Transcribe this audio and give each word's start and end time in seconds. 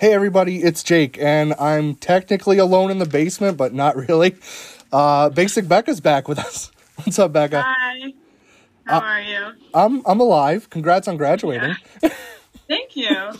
Hey 0.00 0.14
everybody, 0.14 0.62
it's 0.62 0.82
Jake, 0.82 1.18
and 1.20 1.52
I'm 1.60 1.94
technically 1.94 2.56
alone 2.56 2.90
in 2.90 3.00
the 3.00 3.04
basement, 3.04 3.58
but 3.58 3.74
not 3.74 3.96
really. 3.96 4.34
Uh, 4.90 5.28
Basic 5.28 5.68
Becca's 5.68 6.00
back 6.00 6.26
with 6.26 6.38
us. 6.38 6.72
What's 7.04 7.18
up, 7.18 7.34
Becca? 7.34 7.60
Hi. 7.62 8.14
How 8.86 8.96
Uh, 8.96 9.00
are 9.02 9.20
you? 9.20 9.52
I'm 9.74 10.02
I'm 10.06 10.18
alive. 10.18 10.70
Congrats 10.70 11.06
on 11.06 11.18
graduating. 11.18 11.76
Thank 12.66 12.96
you. 12.96 13.32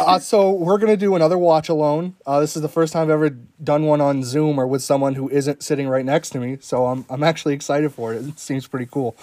Uh, 0.00 0.18
so 0.18 0.52
we're 0.52 0.78
gonna 0.78 0.96
do 0.96 1.14
another 1.14 1.36
watch 1.36 1.68
alone. 1.68 2.16
Uh, 2.24 2.40
this 2.40 2.56
is 2.56 2.62
the 2.62 2.68
first 2.70 2.94
time 2.94 3.02
I've 3.02 3.10
ever 3.10 3.28
done 3.62 3.84
one 3.84 4.00
on 4.00 4.24
Zoom 4.24 4.58
or 4.58 4.66
with 4.66 4.82
someone 4.82 5.16
who 5.16 5.28
isn't 5.28 5.62
sitting 5.62 5.86
right 5.86 6.06
next 6.06 6.30
to 6.30 6.40
me. 6.40 6.56
So 6.62 6.86
I'm 6.86 7.04
I'm 7.10 7.22
actually 7.22 7.52
excited 7.52 7.92
for 7.92 8.14
it. 8.14 8.24
It 8.26 8.38
seems 8.40 8.66
pretty 8.66 8.86
cool. 8.86 9.18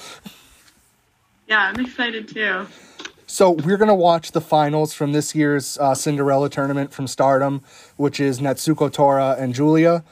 Yeah, 1.47 1.61
I'm 1.61 1.79
excited 1.79 2.27
too. 2.27 2.67
So 3.29 3.51
we're 3.51 3.75
gonna 3.75 3.93
watch 3.93 4.31
the 4.31 4.39
finals 4.39 4.93
from 4.93 5.11
this 5.11 5.35
year's 5.35 5.77
uh, 5.79 5.93
Cinderella 5.93 6.49
tournament 6.49 6.93
from 6.93 7.07
Stardom, 7.07 7.61
which 7.97 8.21
is 8.21 8.39
Natsuko 8.39 8.91
Tora 8.91 9.35
and 9.37 9.53
Giulia. 9.53 10.05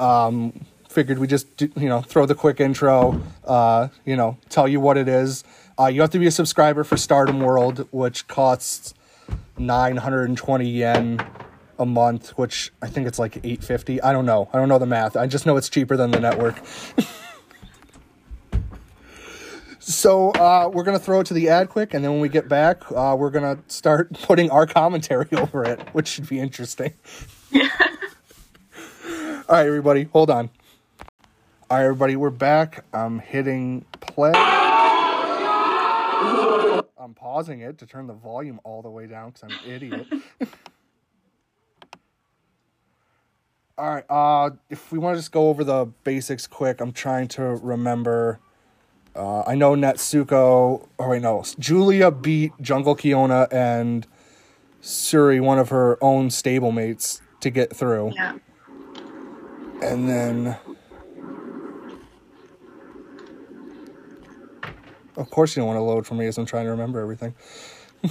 Um, 0.00 0.64
figured 0.88 1.18
we 1.18 1.26
just 1.26 1.54
do, 1.58 1.70
you 1.76 1.90
know 1.90 2.00
throw 2.00 2.24
the 2.24 2.34
quick 2.34 2.60
intro, 2.60 3.22
uh, 3.44 3.88
you 4.06 4.16
know, 4.16 4.38
tell 4.48 4.66
you 4.66 4.80
what 4.80 4.96
it 4.96 5.08
is. 5.08 5.44
Uh, 5.78 5.88
you 5.88 6.00
have 6.00 6.08
to 6.10 6.18
be 6.18 6.26
a 6.26 6.30
subscriber 6.30 6.84
for 6.84 6.96
Stardom 6.96 7.40
World, 7.40 7.86
which 7.90 8.26
costs 8.28 8.94
nine 9.58 9.98
hundred 9.98 10.30
and 10.30 10.38
twenty 10.38 10.70
yen 10.70 11.22
a 11.78 11.84
month, 11.84 12.30
which 12.38 12.72
I 12.80 12.86
think 12.86 13.06
it's 13.06 13.18
like 13.18 13.44
eight 13.44 13.62
fifty. 13.62 14.00
I 14.00 14.10
don't 14.10 14.24
know. 14.24 14.48
I 14.54 14.58
don't 14.58 14.70
know 14.70 14.78
the 14.78 14.86
math. 14.86 15.18
I 15.18 15.26
just 15.26 15.44
know 15.44 15.58
it's 15.58 15.68
cheaper 15.68 15.98
than 15.98 16.12
the 16.12 16.20
network. 16.20 16.62
So 19.86 20.30
uh, 20.30 20.70
we're 20.72 20.82
gonna 20.82 20.98
throw 20.98 21.20
it 21.20 21.26
to 21.26 21.34
the 21.34 21.50
ad 21.50 21.68
quick, 21.68 21.92
and 21.92 22.02
then 22.02 22.10
when 22.10 22.20
we 22.20 22.30
get 22.30 22.48
back, 22.48 22.90
uh, 22.90 23.14
we're 23.18 23.28
gonna 23.28 23.58
start 23.68 24.10
putting 24.22 24.50
our 24.50 24.66
commentary 24.66 25.28
over 25.32 25.62
it, 25.62 25.78
which 25.92 26.08
should 26.08 26.26
be 26.26 26.40
interesting. 26.40 26.94
Yeah. 27.50 27.68
All 29.46 29.56
right, 29.56 29.66
everybody, 29.66 30.04
hold 30.04 30.30
on. 30.30 30.48
All 31.68 31.76
right, 31.76 31.84
everybody, 31.84 32.16
we're 32.16 32.30
back. 32.30 32.86
I'm 32.94 33.18
hitting 33.18 33.84
play. 34.00 34.32
I'm 36.96 37.12
pausing 37.14 37.60
it 37.60 37.76
to 37.76 37.86
turn 37.86 38.06
the 38.06 38.14
volume 38.14 38.60
all 38.64 38.80
the 38.80 38.88
way 38.88 39.06
down 39.06 39.32
because 39.32 39.42
I'm 39.42 39.50
an 39.50 39.70
idiot. 39.70 40.06
all 43.76 43.94
right, 43.96 44.04
uh, 44.08 44.48
if 44.70 44.90
we 44.90 44.98
want 44.98 45.16
to 45.16 45.18
just 45.18 45.30
go 45.30 45.50
over 45.50 45.62
the 45.62 45.92
basics 46.04 46.46
quick, 46.46 46.80
I'm 46.80 46.92
trying 46.92 47.28
to 47.28 47.42
remember. 47.42 48.40
Uh, 49.16 49.42
I 49.46 49.54
know 49.54 49.74
Natsuko. 49.74 50.88
Oh 50.98 51.08
wait, 51.08 51.22
no. 51.22 51.44
Giulia 51.58 52.10
beat 52.10 52.52
Jungle 52.60 52.96
Kyona 52.96 53.52
and 53.52 54.06
Syuri, 54.82 55.40
one 55.40 55.58
of 55.58 55.68
her 55.68 56.02
own 56.02 56.28
stablemates, 56.28 57.20
to 57.40 57.50
get 57.50 57.74
through. 57.74 58.12
Yeah. 58.14 58.38
And 59.82 60.08
then, 60.08 60.56
of 65.16 65.30
course, 65.30 65.54
you 65.54 65.60
don't 65.60 65.68
want 65.68 65.76
to 65.78 65.82
load 65.82 66.06
for 66.06 66.14
me 66.14 66.26
as 66.26 66.38
I'm 66.38 66.46
trying 66.46 66.64
to 66.64 66.70
remember 66.70 67.00
everything. 67.00 67.34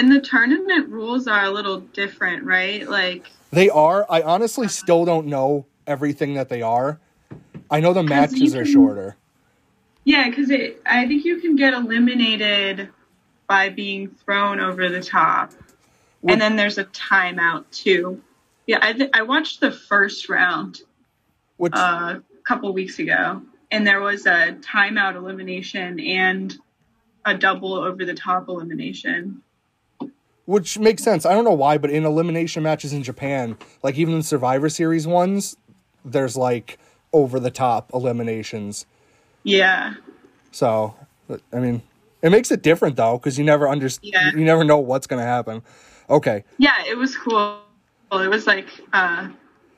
And 0.00 0.10
the 0.10 0.20
tournament 0.20 0.88
rules 0.88 1.26
are 1.26 1.44
a 1.44 1.50
little 1.50 1.80
different, 1.80 2.44
right? 2.44 2.88
Like, 2.88 3.30
They 3.50 3.68
are. 3.68 4.06
I 4.08 4.22
honestly 4.22 4.66
still 4.66 5.04
don't 5.04 5.26
know 5.26 5.66
everything 5.86 6.32
that 6.34 6.48
they 6.48 6.62
are. 6.62 6.98
I 7.70 7.80
know 7.80 7.92
the 7.92 8.02
matches 8.02 8.54
are 8.54 8.64
can- 8.64 8.72
shorter. 8.72 9.16
yeah, 10.04 10.28
because 10.28 10.50
it. 10.50 10.80
I 10.86 11.06
think 11.06 11.24
you 11.24 11.40
can 11.40 11.56
get 11.56 11.72
eliminated 11.74 12.88
by 13.48 13.68
being 13.68 14.08
thrown 14.24 14.60
over 14.60 14.88
the 14.88 15.02
top, 15.02 15.52
and 16.28 16.40
then 16.40 16.56
there's 16.56 16.78
a 16.78 16.84
timeout 16.84 17.64
too. 17.70 18.20
Yeah, 18.66 18.78
I 18.82 18.92
th- 18.92 19.10
I 19.14 19.22
watched 19.22 19.60
the 19.60 19.72
first 19.72 20.28
round 20.28 20.82
Which 21.56 21.72
uh, 21.74 22.18
a 22.18 22.42
couple 22.44 22.72
weeks 22.72 22.98
ago, 22.98 23.42
and 23.70 23.86
there 23.86 24.00
was 24.00 24.26
a 24.26 24.56
timeout 24.60 25.16
elimination 25.16 25.98
and 26.00 26.56
a 27.24 27.36
double 27.36 27.74
over 27.74 28.04
the 28.04 28.14
top 28.14 28.48
elimination. 28.48 29.42
which 30.46 30.78
makes 30.78 31.02
sense. 31.02 31.26
I 31.26 31.34
don't 31.34 31.44
know 31.44 31.52
why, 31.52 31.78
but 31.78 31.90
in 31.90 32.04
elimination 32.04 32.62
matches 32.62 32.92
in 32.92 33.02
Japan, 33.02 33.56
like 33.82 33.96
even 33.96 34.14
in 34.14 34.22
Survivor 34.22 34.68
Series 34.68 35.06
ones, 35.06 35.56
there's 36.04 36.36
like 36.36 36.78
over 37.12 37.40
the 37.40 37.50
top 37.50 37.90
eliminations. 37.92 38.86
Yeah. 39.42 39.94
So, 40.52 40.94
I 41.52 41.58
mean, 41.58 41.82
it 42.22 42.30
makes 42.30 42.50
it 42.50 42.62
different 42.62 42.96
though 42.96 43.18
because 43.18 43.38
you 43.38 43.44
never 43.44 43.68
understand. 43.68 44.12
Yeah. 44.14 44.30
You 44.32 44.44
never 44.44 44.64
know 44.64 44.78
what's 44.78 45.06
gonna 45.06 45.22
happen. 45.22 45.62
Okay, 46.08 46.42
Yeah, 46.58 46.74
it 46.88 46.96
was 46.96 47.16
cool. 47.16 47.60
It 48.12 48.28
was 48.28 48.46
like 48.46 48.66
uh, 48.92 49.28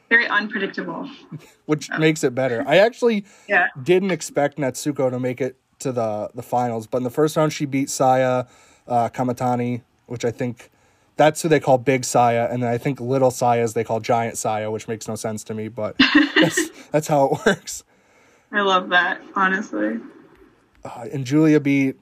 very 0.09 0.27
unpredictable. 0.27 1.09
which 1.67 1.91
makes 1.99 2.25
it 2.25 2.35
better. 2.35 2.65
I 2.67 2.79
actually 2.79 3.27
Yeah. 3.49 3.69
didn't 3.83 4.11
expect 4.11 4.57
Natsuko 4.59 5.11
to 5.11 5.21
make 5.21 5.41
it 5.41 5.57
to 5.81 5.93
the 5.93 6.31
the 6.35 6.43
finals, 6.43 6.87
but 6.87 6.99
in 6.99 7.05
the 7.05 7.11
first 7.11 7.37
round 7.37 7.53
she 7.53 7.67
beat 7.67 7.91
Saya 7.91 8.45
uh, 8.89 9.09
Kamitani, 9.11 9.83
which 10.07 10.25
I 10.25 10.31
think 10.31 10.71
that's 11.17 11.43
who 11.43 11.49
they 11.49 11.61
call 11.61 11.79
Big 11.79 12.05
Saya, 12.05 12.49
and 12.51 12.63
then 12.63 12.71
I 12.71 12.79
think 12.79 13.01
Little 13.01 13.31
Sayas 13.31 13.75
they 13.75 13.85
call 13.85 14.01
Giant 14.01 14.39
Saya, 14.39 14.71
which 14.71 14.89
makes 14.89 15.09
no 15.09 15.15
sense 15.15 15.45
to 15.45 15.55
me, 15.55 15.69
but 15.69 15.97
that's 16.41 16.71
that's 16.91 17.09
how 17.09 17.27
it 17.27 17.47
works. 17.47 17.85
I 18.51 18.61
love 18.63 18.91
that, 18.91 19.21
honestly. 19.35 19.99
Uh, 20.85 21.07
and 21.13 21.25
Giulia 21.25 21.61
beat 21.61 21.97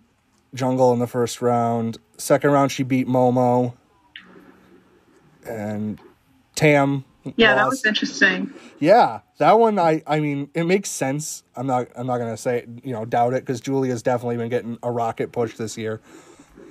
Jungle 0.54 0.92
in 0.92 0.98
the 0.98 1.06
first 1.06 1.42
round. 1.42 1.98
Second 2.16 2.50
round 2.50 2.72
she 2.72 2.82
beat 2.82 3.06
Momo, 3.06 3.74
and 5.46 6.00
Tam. 6.54 7.04
Yeah, 7.36 7.54
that 7.54 7.68
was 7.68 7.84
interesting. 7.84 8.52
Yeah, 8.78 9.20
that 9.38 9.58
one 9.58 9.78
I 9.78 10.02
I 10.06 10.20
mean 10.20 10.50
it 10.54 10.64
makes 10.64 10.88
sense. 10.88 11.42
I'm 11.54 11.66
not 11.66 11.88
I'm 11.94 12.06
not 12.06 12.18
gonna 12.18 12.36
say 12.36 12.66
you 12.82 12.92
know 12.92 13.04
doubt 13.04 13.34
it 13.34 13.42
because 13.42 13.60
Giulia's 13.60 14.02
definitely 14.02 14.38
been 14.38 14.48
getting 14.48 14.78
a 14.82 14.90
rocket 14.90 15.32
push 15.32 15.56
this 15.56 15.76
year. 15.76 16.00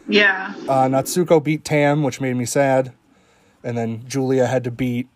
Yeah. 0.09 0.53
Uh, 0.67 0.87
Natsuko 0.87 1.43
beat 1.43 1.63
Tam, 1.63 2.03
which 2.03 2.19
made 2.19 2.35
me 2.35 2.45
sad, 2.45 2.93
and 3.63 3.77
then 3.77 4.03
Giulia 4.07 4.47
had 4.47 4.63
to 4.65 4.71
beat 4.71 5.07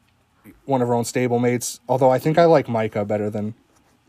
one 0.65 0.81
of 0.81 0.87
her 0.87 0.93
own 0.93 1.03
stablemates. 1.03 1.79
Although 1.89 2.09
I 2.11 2.19
think 2.19 2.37
I 2.37 2.45
like 2.45 2.67
Maika 2.67 3.07
better 3.07 3.29
than 3.29 3.55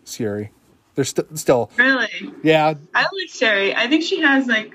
Syuri. 0.05 0.51
They're 0.95 1.05
st- 1.05 1.37
still 1.39 1.71
Really. 1.77 2.09
yeah. 2.43 2.75
I 2.95 3.03
like 3.03 3.31
Syuri. 3.31 3.75
I 3.75 3.89
think 3.89 4.05
she 4.05 4.21
has 4.21 4.47
like 4.47 4.75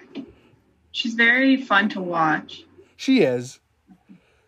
she's 0.92 1.14
very 1.14 1.62
fun 1.62 1.88
to 1.90 2.02
watch. 2.02 2.66
She 2.98 3.22
is. 3.22 3.60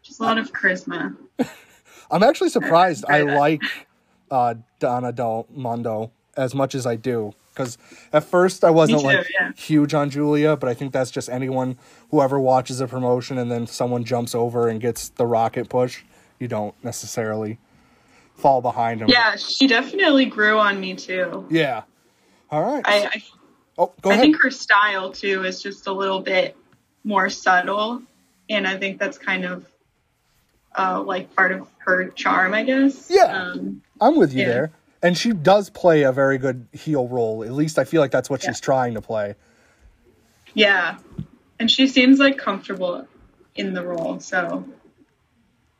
She's 0.02 0.20
a 0.20 0.24
lot 0.24 0.38
of 0.38 0.52
charisma. 0.52 1.16
I'm 2.12 2.24
actually 2.24 2.50
surprised 2.50 3.06
I 3.08 3.22
like 3.22 3.62
uh, 4.30 4.56
Donna 4.80 5.14
Del 5.14 5.48
Mondo 5.50 6.12
as 6.36 6.54
much 6.54 6.76
as 6.76 6.86
I 6.86 6.98
do. 6.98 7.34
Because 7.54 7.78
at 8.14 8.24
first 8.24 8.64
I 8.64 8.70
wasn't 8.70 9.02
too, 9.02 9.08
like 9.08 9.28
yeah. 9.40 9.52
huge 9.58 9.94
on 9.94 10.10
Giulia, 10.10 10.56
but 10.56 10.70
I 10.70 10.74
think 10.74 10.94
that's 10.94 11.12
just 11.12 11.30
anyone 11.30 11.78
whoever 12.10 12.40
watches 12.40 12.80
a 12.80 12.88
promotion 12.88 13.38
and 13.38 13.52
then 13.52 13.68
someone 13.68 14.06
jumps 14.06 14.34
over 14.34 14.70
and 14.70 14.80
gets 14.80 15.10
the 15.10 15.26
rocket 15.26 15.68
push. 15.70 16.04
You 16.40 16.48
don't 16.48 16.74
necessarily 16.84 17.60
fall 18.36 18.62
behind 18.62 19.02
them. 19.02 19.10
Yeah, 19.10 19.36
she 19.36 19.68
definitely 19.68 20.26
grew 20.26 20.60
on 20.60 20.80
me 20.80 20.96
too. 20.96 21.46
Yeah. 21.50 21.84
All 22.50 22.64
right. 22.64 22.84
I 22.86 23.06
I, 23.06 23.24
oh, 23.78 23.94
go 24.02 24.10
I 24.10 24.14
ahead. 24.14 24.24
think 24.24 24.38
her 24.44 24.52
style 24.52 25.12
too 25.12 25.44
is 25.44 25.62
just 25.62 25.88
a 25.88 25.92
little 25.94 26.22
bit 26.22 26.56
more 27.04 27.30
subtle, 27.30 28.02
and 28.50 28.68
I 28.68 28.78
think 28.78 28.98
that's 28.98 29.18
kind 29.18 29.46
of 29.46 29.66
uh, 30.78 31.02
like 31.02 31.36
part 31.36 31.52
of 31.52 31.68
her 31.80 32.10
charm, 32.10 32.54
I 32.54 32.64
guess. 32.64 33.08
Yeah. 33.10 33.26
Um, 33.26 33.82
I'm 34.00 34.18
with 34.18 34.34
you 34.34 34.42
yeah. 34.42 34.48
there. 34.48 34.72
And 35.04 35.18
she 35.18 35.32
does 35.34 35.70
play 35.70 36.04
a 36.04 36.12
very 36.12 36.38
good 36.38 36.68
heel 36.74 37.08
role. 37.08 37.44
At 37.44 37.52
least 37.54 37.80
I 37.80 37.84
feel 37.86 38.02
like 38.02 38.12
that's 38.12 38.30
what 38.30 38.44
Yeah. 38.44 38.50
she's 38.52 38.60
trying 38.60 38.94
to 38.94 39.02
play. 39.02 39.36
Yeah. 40.54 40.98
And 41.60 41.70
she 41.72 41.88
seems 41.88 42.20
like 42.20 42.38
comfortable 42.38 43.08
in 43.56 43.74
the 43.74 43.86
role, 43.86 44.20
so 44.20 44.66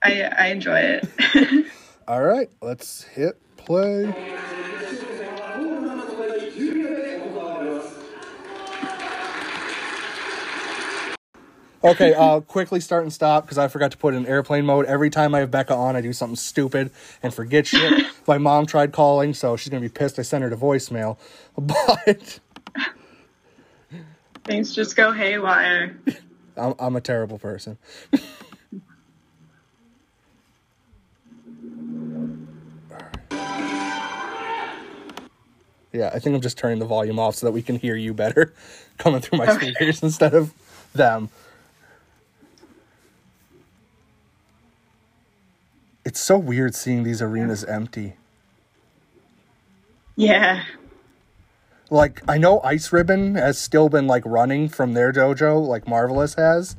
I 0.04 0.22
I 0.24 0.48
enjoy 0.48 0.80
it. 0.80 1.66
All 2.08 2.22
right, 2.22 2.50
let's 2.62 3.04
hit 3.04 3.40
play. 3.58 4.14
Okay, 11.84 12.14
uh, 12.14 12.42
quickly 12.42 12.80
start 12.80 13.04
and 13.04 13.12
stop 13.12 13.44
because 13.44 13.58
I 13.58 13.68
forgot 13.68 13.92
to 13.92 13.98
put 13.98 14.14
it 14.14 14.18
in 14.18 14.28
airplane 14.28 14.66
mode. 14.66 14.86
Every 14.86 15.10
time 15.10 15.34
I 15.34 15.40
have 15.40 15.50
Becca 15.50 15.74
on, 15.74 15.96
I 15.96 16.02
do 16.02 16.14
something 16.14 16.36
stupid 16.36 16.92
and 17.24 17.34
forget 17.34 17.66
shit. 17.66 18.06
My 18.28 18.38
mom 18.38 18.68
tried 18.68 18.92
calling, 18.92 19.34
so 19.34 19.58
she's 19.58 19.70
gonna 19.70 19.82
be 19.82 19.90
pissed. 19.90 20.20
I 20.20 20.22
sent 20.22 20.44
her 20.44 20.50
to 20.52 20.58
voicemail, 20.58 21.18
but 21.58 22.40
Things 24.46 24.76
just 24.76 24.96
go 24.96 25.12
haywire. 25.12 25.98
I'm, 26.58 26.74
I'm 26.80 26.96
a 26.96 27.02
terrible 27.02 27.40
person. 27.40 27.78
Yeah, 35.94 36.10
I 36.14 36.20
think 36.20 36.36
I'm 36.36 36.42
just 36.42 36.58
turning 36.58 36.80
the 36.80 36.86
volume 36.86 37.20
off 37.20 37.36
so 37.36 37.46
that 37.48 37.52
we 37.52 37.62
can 37.62 37.76
hear 37.76 37.96
you 37.96 38.14
better 38.14 38.54
coming 38.98 39.22
through 39.22 39.40
my 39.40 39.48
Okay. 39.48 39.72
speakers 39.72 40.02
instead 40.04 40.34
of 40.34 40.54
them. 40.94 41.30
It's 46.04 46.20
so 46.20 46.38
weird 46.38 46.74
seeing 46.76 47.04
these 47.04 47.22
arenas 47.22 47.64
empty. 47.64 48.16
Yeah. 50.16 50.64
Like 51.90 52.22
I 52.28 52.38
know 52.38 52.62
Ice 52.64 52.92
Ribbon 52.92 53.36
has 53.36 53.58
still 53.60 53.90
been 53.90 54.08
like 54.08 54.24
running 54.26 54.70
from 54.70 54.94
their 54.94 55.12
dojo, 55.12 55.66
like 55.66 55.88
Marvelous 55.88 56.36
has. 56.36 56.76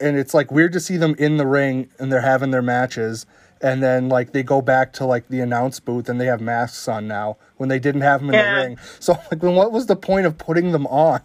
And 0.00 0.16
it's 0.16 0.34
like 0.34 0.50
weird 0.50 0.72
to 0.72 0.80
see 0.80 0.96
them 0.96 1.14
in 1.18 1.36
the 1.36 1.46
ring 1.46 1.88
and 1.98 2.10
they're 2.12 2.20
having 2.22 2.50
their 2.50 2.62
matches 2.62 3.24
and 3.60 3.80
then 3.80 4.08
like 4.08 4.32
they 4.32 4.42
go 4.42 4.60
back 4.60 4.92
to 4.94 5.04
like 5.04 5.28
the 5.28 5.38
announce 5.40 5.78
booth 5.78 6.08
and 6.08 6.20
they 6.20 6.26
have 6.26 6.40
masks 6.40 6.88
on 6.88 7.06
now 7.06 7.36
when 7.58 7.68
they 7.68 7.78
didn't 7.78 8.00
have 8.00 8.20
them 8.20 8.30
in 8.30 8.34
Yeah. 8.34 8.54
the 8.62 8.66
ring. 8.68 8.78
So 8.98 9.12
like 9.30 9.40
then 9.40 9.54
what 9.54 9.70
was 9.72 9.86
the 9.86 9.96
point 9.96 10.26
of 10.26 10.36
putting 10.36 10.72
them 10.72 10.86
on? 10.88 11.20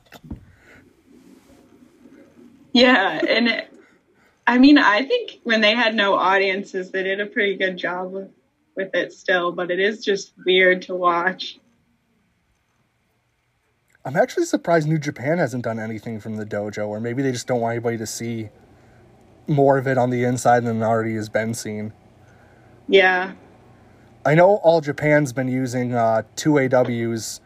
Yeah, 2.74 3.19
and 3.28 3.48
it, 3.48 3.74
I 4.47 4.57
mean, 4.57 4.77
I 4.77 5.03
think 5.03 5.41
when 5.44 5.59
they 5.59 5.75
had 5.75 5.94
no 5.94 6.15
audiences, 6.15 6.89
they 6.91 7.03
did 7.03 7.19
a 7.19 7.25
pretty 7.25 7.57
good 7.57 7.75
job 7.75 8.13
with, 8.13 8.29
with 8.77 8.95
it 8.95 9.11
still, 9.11 9.51
but 9.51 9.69
it 9.69 9.79
is 9.79 10.03
just 10.03 10.31
weird 10.45 10.83
to 10.83 10.95
watch. 10.95 11.59
I'm 14.05 14.15
actually 14.15 14.45
surprised 14.45 14.88
New 14.88 14.99
Japan 14.99 15.38
hasn't 15.38 15.65
done 15.65 15.79
anything 15.79 16.21
from 16.21 16.38
the 16.38 16.45
dojo, 16.45 16.88
or 16.88 17.01
maybe 17.01 17.21
they 17.21 17.33
just 17.33 17.45
don't 17.45 17.59
want 17.59 17.73
anybody 17.73 17.97
to 17.97 18.07
see 18.07 18.47
more 19.47 19.77
of 19.77 19.85
it 19.85 19.97
on 19.97 20.11
the 20.11 20.23
inside 20.23 20.63
than 20.63 20.81
already 20.81 21.15
has 21.15 21.27
been 21.27 21.53
seen. 21.53 21.91
Yeah. 22.88 23.33
I 24.25 24.33
know 24.33 24.55
All 24.63 24.79
Japan's 24.79 25.33
been 25.33 25.49
using 25.49 25.94
uh, 25.94 26.21
2AW's 26.38 27.41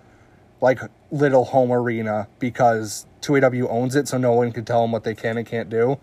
like 0.61 0.79
little 1.09 1.45
home 1.45 1.71
arena 1.71 2.27
because 2.37 3.07
2AW 3.21 3.67
owns 3.67 3.95
it, 3.95 4.07
so 4.07 4.19
no 4.19 4.33
one 4.33 4.51
can 4.51 4.65
tell 4.65 4.81
them 4.81 4.91
what 4.91 5.03
they 5.03 5.15
can 5.15 5.39
and 5.39 5.47
can't 5.47 5.69
do. 5.69 5.99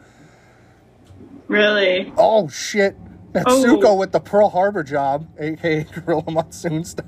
Really? 1.48 2.12
Oh 2.16 2.48
shit! 2.48 2.96
Natsuko 3.32 3.84
Oh. 3.84 3.94
with 3.96 4.12
the 4.12 4.20
Pearl 4.20 4.48
Harbor 4.50 4.82
job, 4.82 5.26
aka 5.38 5.84
Gorilla 6.04 6.30
Monsoon 6.30 6.84
stuff. 6.84 7.06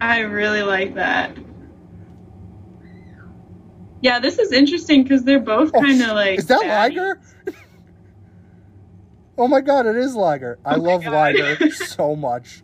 I 0.00 0.20
really 0.20 0.62
like 0.62 0.94
that. 0.94 1.36
Yeah, 4.02 4.18
this 4.18 4.38
is 4.38 4.50
interesting 4.52 5.02
because 5.02 5.24
they're 5.24 5.38
both 5.40 5.70
Oh, 5.74 5.80
kind 5.82 6.00
of 6.00 6.08
like. 6.12 6.38
is 6.38 6.46
that 6.46 6.62
baddies. 6.62 6.96
Liger? 6.96 7.20
oh 9.38 9.46
my 9.48 9.60
god, 9.60 9.84
it 9.86 9.96
is 9.96 10.14
Liger. 10.16 10.58
I 10.64 10.76
Oh 10.76 10.80
love. 10.80 11.04
Liger 11.04 11.70
so 11.70 12.16
much. 12.16 12.62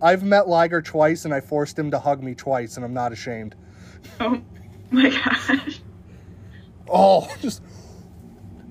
I've 0.00 0.22
met 0.22 0.46
Liger 0.46 0.82
twice, 0.82 1.24
and 1.24 1.34
I 1.34 1.40
forced 1.40 1.76
him 1.78 1.90
to 1.90 1.98
hug 1.98 2.22
me 2.22 2.34
twice, 2.34 2.76
and 2.76 2.84
I'm 2.84 2.94
not 2.94 3.10
ashamed. 3.12 3.56
Oh 4.20 4.40
my 4.90 5.08
gosh. 5.10 5.80
Oh, 6.88 7.26
just 7.40 7.62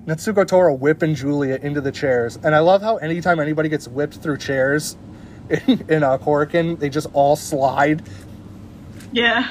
Natsuko 0.06 0.46
Tora 0.46 0.74
whipping 0.74 1.14
Giulia 1.14 1.58
into 1.62 1.80
the 1.80 1.92
chairs, 1.92 2.36
and 2.42 2.54
I 2.54 2.58
love 2.58 2.82
how 2.82 2.96
anytime 2.98 3.40
anybody 3.40 3.70
gets 3.70 3.88
whipped 3.88 4.16
through 4.16 4.36
chairs 4.36 4.96
in, 5.48 5.84
in 5.88 6.02
uh, 6.02 6.14
a 6.14 6.18
Korakuen, 6.18 6.78
they 6.78 6.90
just 6.90 7.06
all 7.12 7.36
slide. 7.36 8.02
Yeah. 9.12 9.50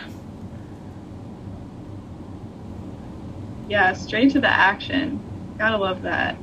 Yeah, 3.68 3.94
straight 3.94 4.32
to 4.34 4.42
the 4.42 4.48
action. 4.48 5.20
Gotta 5.58 5.78
love 5.78 6.02
that. 6.04 6.38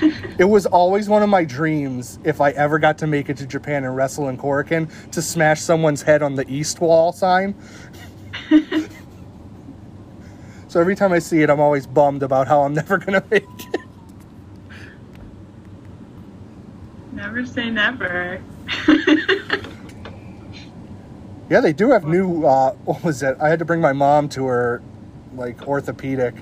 It 0.38 0.46
was 0.46 0.64
always 0.66 1.08
one 1.08 1.22
of 1.22 1.28
my 1.28 1.44
dreams 1.44 2.18
if 2.24 2.40
I 2.40 2.50
ever 2.52 2.78
got 2.78 2.98
to 2.98 3.06
make 3.06 3.28
it 3.28 3.36
to 3.36 3.46
Japan 3.46 3.84
and 3.84 3.94
wrestle 3.94 4.28
in 4.28 4.38
Korakuen 4.38 4.90
to 5.12 5.22
smash 5.22 5.60
someone's 5.60 6.02
head 6.02 6.22
on 6.22 6.34
the 6.34 6.48
east 6.48 6.80
wall 6.80 7.12
sign. 7.12 7.54
so 10.72 10.80
every 10.80 10.96
time 10.96 11.12
I 11.12 11.18
see 11.18 11.42
it, 11.42 11.50
I'm 11.50 11.60
always 11.60 11.86
bummed 11.86 12.22
about 12.22 12.48
how 12.48 12.62
I'm 12.62 12.72
never 12.82 12.96
gonna 12.96 13.22
make 13.30 13.44
it. 13.44 13.80
Never 17.12 17.44
say 17.44 17.68
never. 17.68 18.42
Yeah, 21.50 21.60
they 21.60 21.74
do 21.74 21.90
have 21.90 22.06
new. 22.06 22.46
Uh, 22.46 22.72
what 22.86 23.04
was 23.04 23.22
it? 23.22 23.36
I 23.38 23.50
had 23.50 23.58
to 23.58 23.66
bring 23.66 23.82
my 23.82 23.92
mom 23.92 24.30
to 24.30 24.46
her, 24.46 24.82
like 25.34 25.68
orthopedic, 25.68 26.34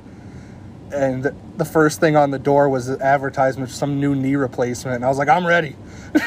and 0.92 1.34
the 1.56 1.64
first 1.64 1.98
thing 1.98 2.14
on 2.14 2.30
the 2.30 2.38
door 2.38 2.68
was 2.68 2.88
an 2.88 3.02
advertisement 3.02 3.70
for 3.70 3.74
some 3.74 3.98
new 3.98 4.14
knee 4.14 4.36
replacement, 4.36 4.94
and 4.94 5.04
I 5.04 5.08
was 5.08 5.18
like, 5.18 5.28
I'm 5.28 5.44
ready. 5.44 5.74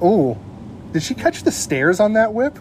oh, 0.00 0.38
did 0.92 1.02
she 1.02 1.14
catch 1.14 1.42
the 1.42 1.52
stairs 1.52 2.00
on 2.00 2.14
that 2.14 2.32
whip? 2.32 2.58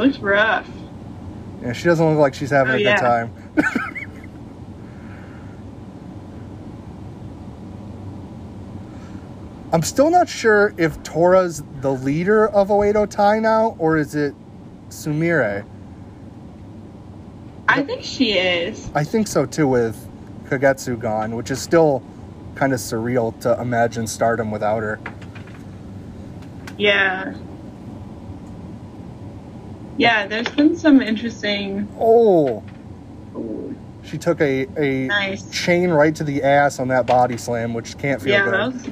Looks 0.00 0.18
rough. 0.18 0.68
Yeah, 1.62 1.72
she 1.72 1.84
doesn't 1.84 2.04
look 2.06 2.18
like 2.18 2.34
she's 2.34 2.50
having 2.50 2.72
Oh, 2.72 2.76
a 2.76 2.82
good 2.82 2.96
time. 2.96 3.32
I'm 9.72 9.82
still 9.82 10.10
not 10.10 10.28
sure 10.28 10.74
if 10.78 11.00
Tora's 11.04 11.62
the 11.80 11.92
leader 11.92 12.48
of 12.48 12.68
Oedo 12.68 13.08
Tai 13.08 13.38
now, 13.38 13.76
or 13.78 13.96
is 13.98 14.16
it 14.16 14.34
Sumire? 14.88 15.64
I 17.68 17.82
think 17.82 18.02
she 18.02 18.32
is. 18.32 18.90
I 18.96 19.04
think 19.04 19.28
so 19.28 19.46
too, 19.46 19.68
with 19.68 19.96
Kagetsu 20.48 20.98
gone, 20.98 21.36
which 21.36 21.52
is 21.52 21.62
still 21.62 22.02
kind 22.56 22.72
of 22.72 22.80
surreal 22.80 23.38
to 23.42 23.60
imagine 23.60 24.08
stardom 24.08 24.50
without 24.50 24.82
her. 24.82 24.98
Yeah. 26.76 27.32
Yeah, 30.00 30.26
there's 30.26 30.48
been 30.48 30.76
some 30.76 31.02
interesting. 31.02 31.86
Oh, 31.98 32.62
Ooh, 33.36 33.76
she 34.02 34.16
took 34.16 34.40
a, 34.40 34.66
a 34.78 35.08
nice. 35.08 35.50
chain 35.50 35.90
right 35.90 36.14
to 36.16 36.24
the 36.24 36.42
ass 36.42 36.78
on 36.80 36.88
that 36.88 37.06
body 37.06 37.36
slam, 37.36 37.74
which 37.74 37.98
can't 37.98 38.20
feel 38.22 38.32
Yeah, 38.32 38.44
good. 38.44 38.52
that 38.54 38.72
was 38.72 38.88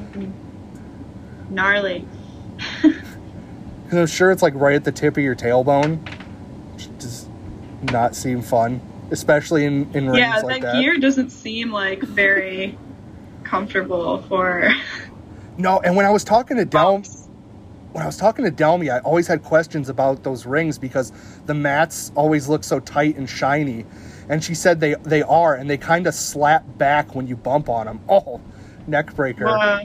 gnarly. 1.49 2.07
I'm 3.91 4.07
sure 4.07 4.31
it's 4.31 4.43
like 4.43 4.55
right 4.55 4.75
at 4.75 4.85
the 4.85 4.93
tip 4.93 5.17
of 5.17 5.23
your 5.25 5.35
tailbone. 5.35 5.99
Which 6.75 6.89
does 6.99 7.27
not 7.81 8.15
seem 8.15 8.43
fun, 8.43 8.83
especially 9.11 9.65
in, 9.65 9.91
in 9.95 10.11
rings 10.11 10.19
Yeah, 10.19 10.41
like 10.43 10.61
that 10.61 10.67
Yeah, 10.67 10.73
that. 10.75 10.83
gear 10.83 10.99
doesn't 10.99 11.31
seem 11.31 11.71
like 11.73 12.03
very 12.03 12.79
comfortable 13.45 14.21
for. 14.29 14.71
No, 15.57 15.81
and 15.81 15.97
when 15.97 16.05
I 16.07 16.11
was 16.11 16.23
talking 16.23 16.59
to 16.59 16.65
Del, 16.67 17.03
when 17.93 18.03
I 18.03 18.07
was 18.07 18.17
talking 18.17 18.45
to 18.45 18.51
Delmi, 18.51 18.91
I 18.91 18.99
always 19.01 19.27
had 19.27 19.43
questions 19.43 19.89
about 19.89 20.23
those 20.23 20.47
rings 20.47 20.79
because 20.79 21.13
the 21.47 21.55
mats 21.55 22.13
always 22.15 22.49
look 22.49 22.63
so 22.65 22.81
tight 22.81 23.17
and 23.17 23.29
shiny. 23.29 23.85
And 24.29 24.45
she 24.45 24.55
said 24.55 24.79
they 24.81 24.95
they 25.05 25.23
are, 25.23 25.55
and 25.55 25.69
they 25.71 25.79
kind 25.79 26.07
of 26.07 26.15
slap 26.15 26.65
back 26.77 27.15
when 27.15 27.27
you 27.27 27.37
bump 27.37 27.69
on 27.69 27.87
them. 27.87 28.01
Oh, 28.09 28.41
neck 28.87 29.15
breaker. 29.15 29.49
Uh, 29.49 29.85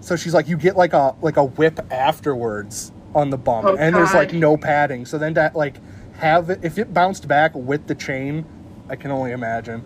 So 0.00 0.16
she's 0.16 0.32
like, 0.32 0.48
you 0.48 0.56
get 0.56 0.76
like 0.76 0.92
a 0.94 1.14
like 1.20 1.36
a 1.36 1.44
whip 1.44 1.78
afterwards 1.92 2.90
on 3.14 3.28
the 3.30 3.36
bump, 3.36 3.66
Oh, 3.66 3.76
and 3.76 3.94
there's 3.94 4.14
like 4.14 4.32
no 4.32 4.56
padding. 4.56 5.04
So 5.04 5.18
then 5.18 5.34
to 5.34 5.50
like 5.54 5.76
have 6.14 6.48
it, 6.50 6.60
if 6.62 6.78
it 6.78 6.94
bounced 6.94 7.28
back 7.28 7.54
with 7.54 7.86
the 7.86 7.94
chain, 7.94 8.44
I 8.88 8.96
can 8.96 9.10
only 9.10 9.32
imagine. 9.32 9.84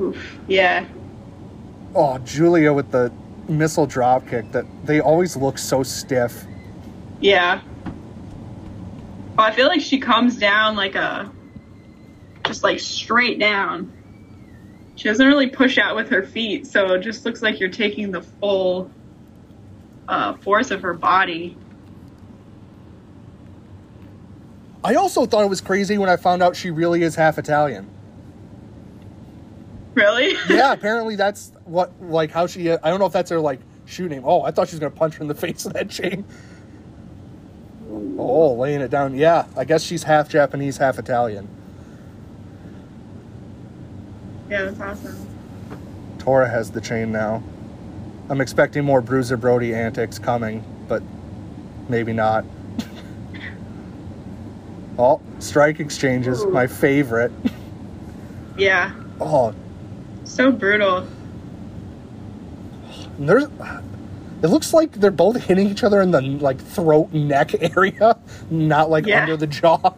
oof. 0.00 0.38
Yeah. 0.46 0.86
Oh, 1.94 2.18
Giulia 2.18 2.72
with 2.72 2.90
the 2.92 3.10
missile 3.48 3.86
drop 3.86 4.26
kick. 4.28 4.50
That 4.52 4.64
they 4.84 5.00
always 5.00 5.36
look 5.36 5.58
so 5.58 5.82
stiff. 5.82 6.46
Yeah. 7.20 7.62
Well, 9.36 9.46
I 9.46 9.52
feel 9.52 9.68
like 9.68 9.80
she 9.80 9.98
comes 9.98 10.36
down 10.36 10.76
like 10.76 10.94
a, 10.94 11.30
just 12.44 12.62
like 12.62 12.80
straight 12.80 13.38
down. 13.38 13.92
She 14.96 15.04
doesn't 15.08 15.26
really 15.26 15.48
push 15.48 15.78
out 15.78 15.94
with 15.94 16.08
her 16.08 16.24
feet, 16.24 16.66
so 16.66 16.94
it 16.94 17.02
just 17.02 17.24
looks 17.24 17.40
like 17.40 17.60
you're 17.60 17.68
taking 17.68 18.10
the 18.10 18.22
full 18.22 18.90
uh, 20.08 20.34
force 20.38 20.72
of 20.72 20.82
her 20.82 20.94
body. 20.94 21.56
I 24.82 24.94
also 24.94 25.26
thought 25.26 25.44
it 25.44 25.48
was 25.48 25.60
crazy 25.60 25.98
when 25.98 26.08
I 26.08 26.16
found 26.16 26.42
out 26.42 26.56
she 26.56 26.70
really 26.70 27.02
is 27.02 27.14
half 27.14 27.38
Italian. 27.38 27.88
Really? 29.98 30.36
Yeah, 30.48 30.72
apparently 30.72 31.16
that's 31.16 31.52
what 31.64 31.90
like 32.00 32.30
how 32.30 32.46
she. 32.46 32.70
I 32.70 32.76
don't 32.76 33.00
know 33.00 33.06
if 33.06 33.12
that's 33.12 33.30
her 33.30 33.40
like 33.40 33.58
shoe 33.86 34.08
name. 34.08 34.22
Oh, 34.24 34.42
I 34.42 34.52
thought 34.52 34.68
she 34.68 34.76
was 34.76 34.80
gonna 34.80 34.90
punch 34.94 35.14
her 35.14 35.22
in 35.22 35.28
the 35.28 35.34
face 35.46 35.64
with 35.64 35.74
that 35.74 35.90
chain. 35.90 36.24
Oh, 38.16 38.52
laying 38.54 38.80
it 38.80 38.90
down. 38.90 39.14
Yeah, 39.16 39.46
I 39.56 39.64
guess 39.64 39.82
she's 39.82 40.04
half 40.04 40.28
Japanese, 40.28 40.76
half 40.76 40.98
Italian. 40.98 41.48
yeah, 44.48 44.64
that's 44.64 44.80
awesome. 44.80 45.26
Tora 46.18 46.48
has 46.48 46.70
the 46.70 46.80
chain 46.80 47.10
now. 47.10 47.42
I'm 48.28 48.40
expecting 48.40 48.84
more 48.84 49.00
Bruiser 49.00 49.36
Brody 49.36 49.74
antics 49.74 50.18
coming, 50.18 50.62
but 50.86 51.02
maybe 51.88 52.12
not. 52.12 52.44
oh, 54.98 55.20
strike 55.38 55.80
exchanges, 55.80 56.44
Ooh. 56.44 56.50
my 56.50 56.66
favorite. 56.66 57.32
Yeah. 58.56 58.92
Oh, 59.20 59.54
So 60.28 60.52
brutal. 60.52 61.06
there's 63.18 63.44
It 63.44 64.46
looks 64.48 64.72
like 64.72 64.92
they're 64.92 65.10
both 65.10 65.36
hitting 65.42 65.68
each 65.68 65.82
other 65.82 66.00
in 66.02 66.10
the 66.10 66.20
like 66.20 66.60
throat 66.60 67.12
neck 67.12 67.52
area, 67.76 68.16
not 68.50 68.90
like 68.90 69.06
Yeah. 69.06 69.22
under 69.22 69.36
the 69.36 69.46
jaw. 69.46 69.94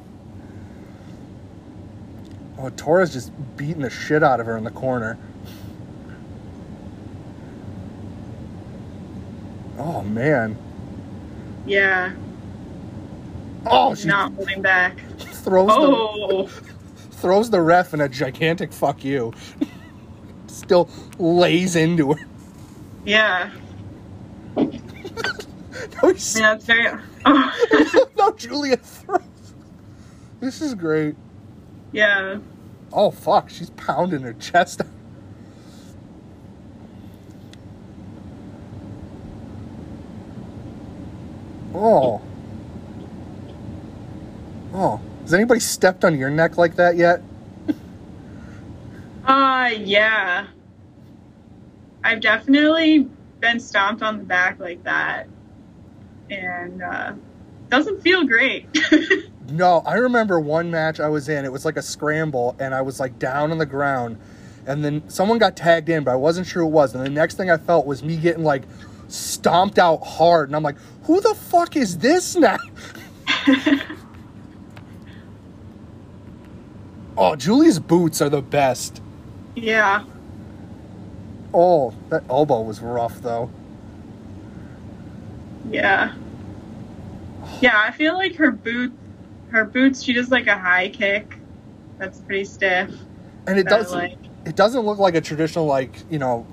Oh, 2.58 2.70
Tora's 2.76 3.12
just 3.12 3.32
beating 3.56 3.82
the 3.82 3.90
shit 3.90 4.22
out 4.22 4.38
of 4.38 4.46
her 4.46 4.56
in 4.56 4.64
the 4.64 4.70
corner. 4.70 5.18
Oh 9.78 10.02
man. 10.02 10.56
Yeah. 11.66 12.12
Oh, 13.66 13.94
she's 13.94 14.06
Not 14.06 14.32
holding 14.34 14.62
back. 14.62 14.98
throws 15.18 15.68
the 15.68 15.74
Oh. 15.74 16.46
throws 17.12 17.50
the 17.50 17.60
ref 17.60 17.92
in 17.94 18.00
a 18.00 18.08
gigantic 18.08 18.72
fuck 18.72 19.04
you. 19.04 19.32
Still 20.60 20.90
lays 21.18 21.74
into 21.74 22.12
her. 22.12 22.24
Yeah. 23.04 23.50
No, 26.02 26.10
Yeah, 26.10 26.54
it's 26.54 26.66
very. 26.66 26.88
Oh. 27.24 28.08
no, 28.18 28.32
Giulia 28.32 28.76
throws. 28.76 29.22
This 30.40 30.60
is 30.60 30.74
great. 30.74 31.14
yeah. 31.92 32.38
Oh 32.92 33.10
fuck, 33.10 33.48
she's 33.48 33.70
pounding 33.70 34.20
her 34.20 34.34
chest. 34.34 34.82
Oh. 41.74 42.20
Oh. 44.72 45.00
Has 45.22 45.34
anybody 45.34 45.60
stepped 45.60 46.04
on 46.04 46.18
your 46.18 46.30
neck 46.30 46.58
like 46.58 46.76
that 46.76 46.96
yet? 46.96 47.22
Uh, 49.30 49.70
yeah. 49.78 50.48
I've 52.02 52.20
definitely 52.20 53.08
been 53.38 53.60
stomped 53.60 54.02
on 54.02 54.18
the 54.18 54.24
back 54.24 54.58
like 54.58 54.82
that. 54.82 55.28
And, 56.30 56.82
uh, 56.82 57.12
doesn't 57.68 58.02
feel 58.02 58.24
great. 58.24 58.66
No, 59.50 59.82
I 59.84 59.94
remember 59.94 60.38
one 60.38 60.70
match 60.70 61.00
I 61.00 61.08
was 61.08 61.28
in. 61.28 61.44
It 61.44 61.50
was 61.50 61.64
like 61.64 61.76
a 61.76 61.82
scramble, 61.82 62.54
and 62.60 62.72
I 62.72 62.82
was 62.82 63.00
like 63.00 63.18
down 63.18 63.50
on 63.50 63.58
the 63.58 63.66
ground, 63.66 64.16
and 64.64 64.84
then 64.84 65.08
someone 65.10 65.38
got 65.38 65.56
tagged 65.56 65.88
in, 65.88 66.04
but 66.04 66.12
I 66.12 66.16
wasn't 66.16 66.46
sure 66.46 66.62
who 66.62 66.68
it 66.68 66.72
was. 66.72 66.94
And 66.94 67.04
the 67.04 67.10
next 67.10 67.34
thing 67.34 67.50
I 67.50 67.56
felt 67.56 67.84
was 67.84 68.04
me 68.04 68.16
getting 68.16 68.44
like 68.44 68.62
stomped 69.08 69.80
out 69.80 70.06
hard, 70.06 70.50
and 70.50 70.54
I'm 70.54 70.62
like, 70.62 70.76
"Who 71.04 71.20
the 71.20 71.34
fuck 71.34 71.76
is 71.76 71.98
this 71.98 72.36
now?" 72.36 72.58
oh, 77.16 77.34
Julie's 77.34 77.80
boots 77.80 78.22
are 78.22 78.28
the 78.28 78.42
best. 78.42 79.02
Yeah. 79.60 80.04
Oh, 81.52 81.92
that 82.10 82.22
elbow 82.30 82.60
was 82.62 82.80
rough 82.80 83.20
though. 83.22 83.50
Yeah. 85.70 86.14
Yeah, 87.60 87.80
I 87.80 87.90
feel 87.90 88.14
like 88.14 88.36
her 88.36 88.50
boot, 88.50 88.92
her 89.50 89.64
boots, 89.64 90.02
she 90.02 90.12
does 90.12 90.30
like 90.30 90.46
a 90.46 90.56
high 90.56 90.88
kick. 90.88 91.36
That's 91.98 92.20
pretty 92.20 92.44
stiff. 92.44 92.90
And 93.46 93.58
it 93.58 93.66
doesn't. 93.68 93.98
like. 93.98 94.18
It 94.46 94.56
doesn't 94.56 94.82
look 94.82 94.98
like 94.98 95.14
a 95.14 95.20
traditional 95.20 95.66
like 95.66 95.92
you 96.10 96.18
know, 96.18 96.46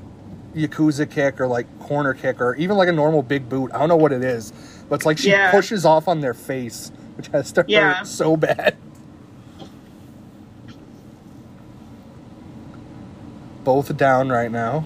yakuza 0.56 1.10
kick 1.10 1.40
or 1.40 1.48
like 1.48 1.68
corner 1.80 2.14
kick 2.14 2.42
or 2.42 2.56
even 2.56 2.76
like 2.76 2.90
a 2.90 2.94
normal 2.94 3.22
big 3.24 3.48
boot. 3.48 3.72
I 3.74 3.80
don't 3.80 3.90
know 3.90 3.96
what 3.96 4.12
it 4.12 4.24
is, 4.24 4.52
but 4.90 4.96
it's 4.96 5.06
like 5.06 5.18
she 5.18 5.30
Yeah. 5.32 5.52
pushes 5.52 5.86
off 5.86 6.08
on 6.08 6.20
their 6.22 6.34
face, 6.34 6.92
which 7.16 7.28
has 7.30 7.52
to 7.54 7.64
Yeah. 7.68 7.94
hurt 7.96 8.08
so 8.08 8.36
bad. 8.36 8.76
Both 13.68 13.98
down 13.98 14.30
right 14.30 14.50
now. 14.50 14.86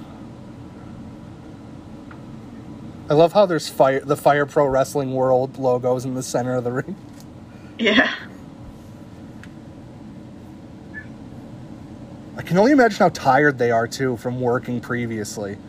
I 3.12 3.14
love 3.14 3.32
how 3.32 3.46
there's 3.46 3.70
fire 3.70 4.00
the 4.00 4.18
Fire 4.18 4.48
Pro 4.48 4.66
Wrestling 4.66 5.14
World 5.14 5.60
logos 5.60 6.04
in 6.04 6.16
the 6.16 6.24
center 6.24 6.56
of 6.56 6.64
the 6.64 6.72
ring. 6.72 6.96
Yeah. 7.78 8.12
I 12.38 12.42
can 12.42 12.58
only 12.58 12.72
imagine 12.72 12.98
how 12.98 13.10
tired 13.10 13.60
they 13.60 13.70
are 13.70 13.88
too 13.88 14.18
from 14.18 14.42
working 14.42 14.82
previously. 14.82 15.60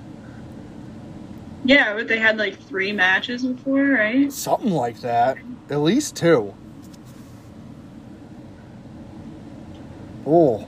Yeah, 1.64 1.92
but 1.92 2.08
they 2.08 2.18
had 2.18 2.38
like 2.38 2.58
three 2.58 2.92
matches 2.92 3.44
before, 3.44 3.84
right? 3.88 4.32
Something 4.32 4.72
like 4.72 5.00
that. 5.02 5.36
At 5.68 5.80
least 5.80 6.16
two. 6.16 6.54
Oh, 10.26 10.66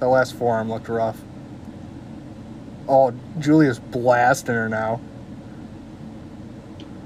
that 0.00 0.08
last 0.08 0.34
forearm 0.36 0.68
looked 0.68 0.90
rough. 0.90 1.18
Oh, 2.88 3.12
Giulia's 3.38 3.78
blasting 3.78 4.54
her 4.54 4.68
now. 4.68 5.00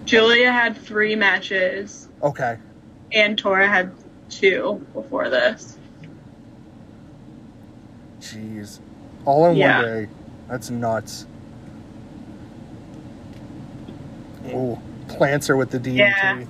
Giulia 0.05 0.53
had 0.53 0.77
three 0.77 1.17
matches, 1.17 2.09
Okay. 2.23 2.57
and 3.13 3.37
Tora 3.39 3.67
had 3.69 3.93
two 4.29 4.85
before 4.95 5.29
this. 5.29 5.77
Jeez. 8.21 8.79
All 9.25 9.47
in 9.47 9.57
Yeah. 9.57 9.77
one 9.79 9.85
day. 9.85 10.09
That's 10.49 10.71
nuts. 10.71 11.27
Oh, 14.53 14.79
plants 15.09 15.47
her 15.47 15.57
with 15.57 15.71
the 15.71 15.79
DDT. 15.79 15.97
Yeah. 15.99 16.45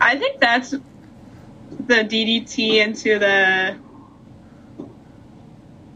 I 0.00 0.16
think 0.16 0.40
that's 0.40 0.70
the 0.70 2.04
DDT 2.04 2.78
into 2.80 3.18
the. 3.18 3.76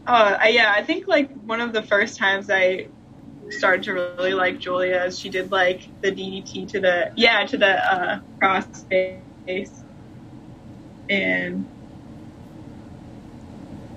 Oh 0.09 0.37
yeah, 0.45 0.73
I 0.73 0.83
think 0.83 1.05
like 1.07 1.29
one 1.43 1.59
of 1.59 1.73
the 1.73 1.83
first 1.83 2.17
times 2.17 2.49
I 2.49 2.87
started 3.49 3.83
to 3.83 3.93
really 3.93 4.33
like 4.33 4.59
Giulia 4.59 5.03
is 5.05 5.19
she 5.19 5.27
did 5.29 5.51
like 5.51 5.81
the 6.01 6.11
DDT 6.11 6.69
to 6.69 6.79
the 6.79 7.11
yeah 7.17 7.45
to 7.45 7.57
the 7.57 7.93
uh, 7.93 8.19
cross 8.39 8.65
face, 8.89 9.71
and 11.09 11.67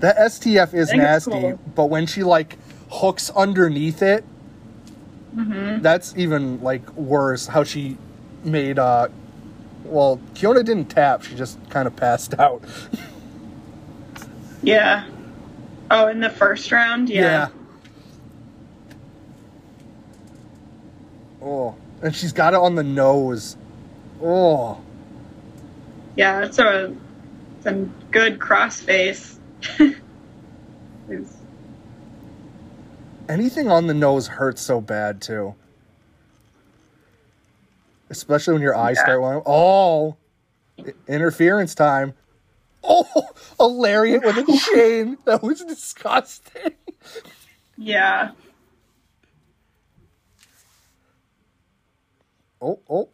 That 0.01 0.17
STF 0.17 0.73
is 0.73 0.91
I 0.91 0.97
nasty, 0.97 1.31
cool. 1.31 1.59
but 1.75 1.85
when 1.85 2.05
she 2.07 2.23
like 2.23 2.57
hooks 2.89 3.29
underneath 3.29 4.01
it, 4.01 4.25
mhm. 5.33 5.81
that's 5.81 6.13
even 6.17 6.61
like 6.61 6.91
worse. 6.95 7.47
How 7.47 7.63
she 7.63 7.97
made 8.43 8.79
uh, 8.79 9.07
well, 9.85 10.19
Kyona 10.33 10.65
didn't 10.65 10.85
tap; 10.89 11.23
she 11.23 11.35
just 11.35 11.57
kind 11.69 11.87
of 11.87 11.95
passed 11.95 12.37
out. 12.37 12.63
yeah. 14.63 15.05
Oh, 15.93 16.07
in 16.07 16.21
the 16.21 16.29
first 16.29 16.71
round, 16.71 17.09
yeah. 17.09 17.49
Oh, 21.41 21.75
and 22.01 22.15
she's 22.15 22.31
got 22.31 22.53
it 22.53 22.59
on 22.61 22.75
the 22.75 22.83
nose. 22.83 23.57
Oh, 24.23 24.79
Yeah, 26.15 26.45
it's 26.45 26.59
a, 26.59 26.95
it's 27.57 27.65
a 27.65 27.73
good 28.11 28.39
cross 28.39 28.79
face. 28.79 29.37
anything 33.27 33.69
on 33.69 33.87
the 33.87 33.93
nose 33.93 34.27
hurts 34.27 34.61
so 34.61 34.79
bad 34.79 35.21
too. 35.21 35.55
Especially 38.09 38.53
when 38.53 38.61
your 38.61 38.77
eyes 38.77 38.95
Yeah. 38.95 39.03
start 39.03 39.19
going. 39.19 39.41
Oh, 39.45 40.15
interference 41.05 41.75
time. 41.75 42.13
Oh, 42.83 43.05
a 43.59 43.65
lariat 43.67 44.23
with 44.23 44.37
a 44.37 44.57
chain. 44.73 45.17
That 45.25 45.43
was 45.43 45.63
disgusting. 45.63 46.73
yeah. 47.77 48.31
Oh, 52.61 52.79
oh. 52.89 53.09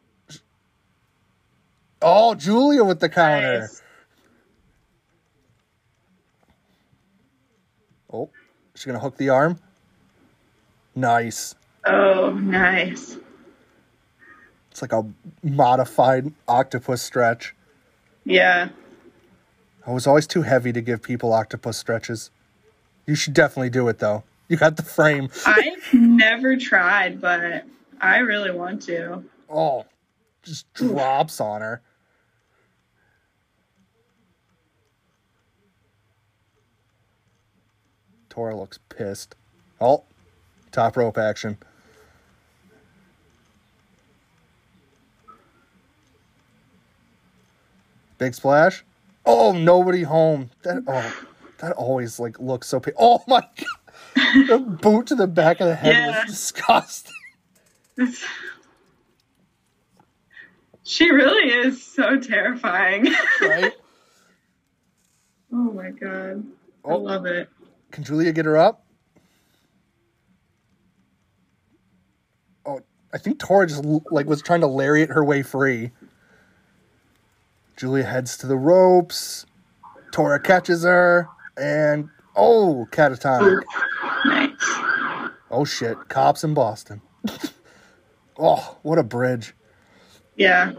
Oh, 2.01 2.35
Giulia 2.35 2.83
with 2.83 2.99
the 2.99 3.09
counter. 3.09 3.61
Nice. 3.61 3.81
Oh, 8.11 8.29
she's 8.75 8.85
gonna 8.85 8.99
hook 8.99 9.17
the 9.17 9.29
arm. 9.29 9.59
Nice. 10.95 11.55
Oh, 11.85 12.31
nice. 12.31 13.17
It's 14.71 14.81
like 14.81 14.93
a 14.93 15.05
modified 15.43 16.31
octopus 16.47 17.01
stretch. 17.01 17.55
Yeah. 18.25 18.69
I 19.87 19.91
was 19.91 20.05
always 20.05 20.27
too 20.27 20.41
heavy 20.41 20.73
to 20.73 20.81
give 20.81 21.01
people 21.01 21.31
octopus 21.31 21.77
stretches. 21.77 22.29
You 23.05 23.15
should 23.15 23.33
definitely 23.33 23.69
do 23.69 23.87
it 23.87 23.99
though. 23.99 24.23
You 24.49 24.57
got 24.57 24.75
the 24.75 24.83
frame. 24.83 25.29
I've 25.45 25.93
never 25.93 26.57
tried, 26.57 27.21
but 27.21 27.63
I 28.01 28.17
really 28.17 28.51
want 28.51 28.81
to. 28.83 29.23
Oh, 29.49 29.85
just 30.43 30.71
drops 30.73 31.39
on 31.39 31.61
her. 31.61 31.81
Tora 38.29 38.55
looks 38.57 38.79
pissed. 38.89 39.35
Oh, 39.79 40.03
top 40.71 40.97
rope 40.97 41.17
action. 41.17 41.57
Big 48.17 48.33
splash. 48.33 48.83
Oh, 49.27 49.51
nobody 49.51 50.03
home. 50.03 50.49
That 50.63 50.83
oh, 50.87 51.15
that 51.59 51.73
always 51.73 52.19
like 52.19 52.39
looks 52.39 52.67
so. 52.67 52.79
Pa- 52.79 52.91
oh 52.99 53.23
my 53.27 53.41
god, 53.41 54.47
the 54.47 54.59
boot 54.59 55.07
to 55.07 55.15
the 55.15 55.27
back 55.27 55.59
of 55.59 55.67
the 55.67 55.75
head 55.75 55.95
Yeah. 55.95 56.19
was 56.21 56.25
disgusting. 56.27 57.13
It's, 57.97 58.23
she 60.83 61.11
really 61.11 61.51
is 61.67 61.83
so 61.83 62.17
terrifying. 62.19 63.07
Right? 63.41 63.73
oh 65.53 65.71
my 65.73 65.89
god. 65.91 66.45
I 66.85 66.89
Oh. 66.91 66.97
love 66.97 67.25
it. 67.25 67.49
Can 67.91 68.03
Giulia 68.05 68.31
get 68.31 68.45
her 68.45 68.57
up? 68.57 68.85
Oh, 72.65 72.79
I 73.13 73.17
think 73.17 73.39
Tora 73.39 73.67
just 73.67 73.83
like 74.11 74.25
was 74.27 74.41
trying 74.41 74.61
to 74.61 74.67
lariat 74.67 75.09
her 75.09 75.23
way 75.23 75.43
free. 75.43 75.91
Giulia 77.77 78.05
heads 78.05 78.35
to 78.37 78.47
the 78.47 78.57
ropes. 78.57 79.45
Tora 80.11 80.39
catches 80.39 80.83
her, 80.83 81.29
and 81.55 82.09
oh, 82.35 82.87
catatonic. 82.91 83.63
Nice. 84.25 84.55
Oh 85.51 85.63
shit, 85.63 86.09
cops 86.09 86.43
in 86.43 86.55
Boston. 86.55 87.01
oh, 88.39 88.77
what 88.81 88.97
a 88.97 89.03
bridge. 89.03 89.53
Yeah. 90.35 90.73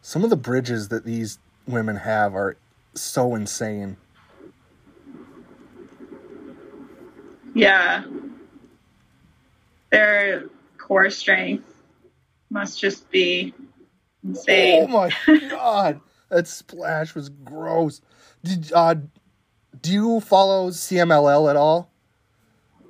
Some 0.00 0.24
of 0.24 0.30
the 0.30 0.36
bridges 0.36 0.88
that 0.88 1.04
these 1.04 1.38
women 1.66 1.96
have 1.96 2.34
are 2.34 2.56
so 2.94 3.34
insane. 3.34 3.98
Yeah. 7.58 8.04
Their 9.90 10.44
core 10.78 11.10
strength 11.10 11.64
must 12.50 12.78
just 12.78 13.10
be 13.10 13.52
insane. 14.22 14.84
Oh 14.84 14.86
my 14.86 15.12
god, 15.50 16.00
that 16.28 16.46
splash 16.46 17.16
was 17.16 17.28
gross. 17.30 18.00
Did 18.44 18.72
uh, 18.72 18.94
do 19.82 19.92
you 19.92 20.20
follow 20.20 20.70
CMLL 20.70 21.50
at 21.50 21.56
all? 21.56 21.90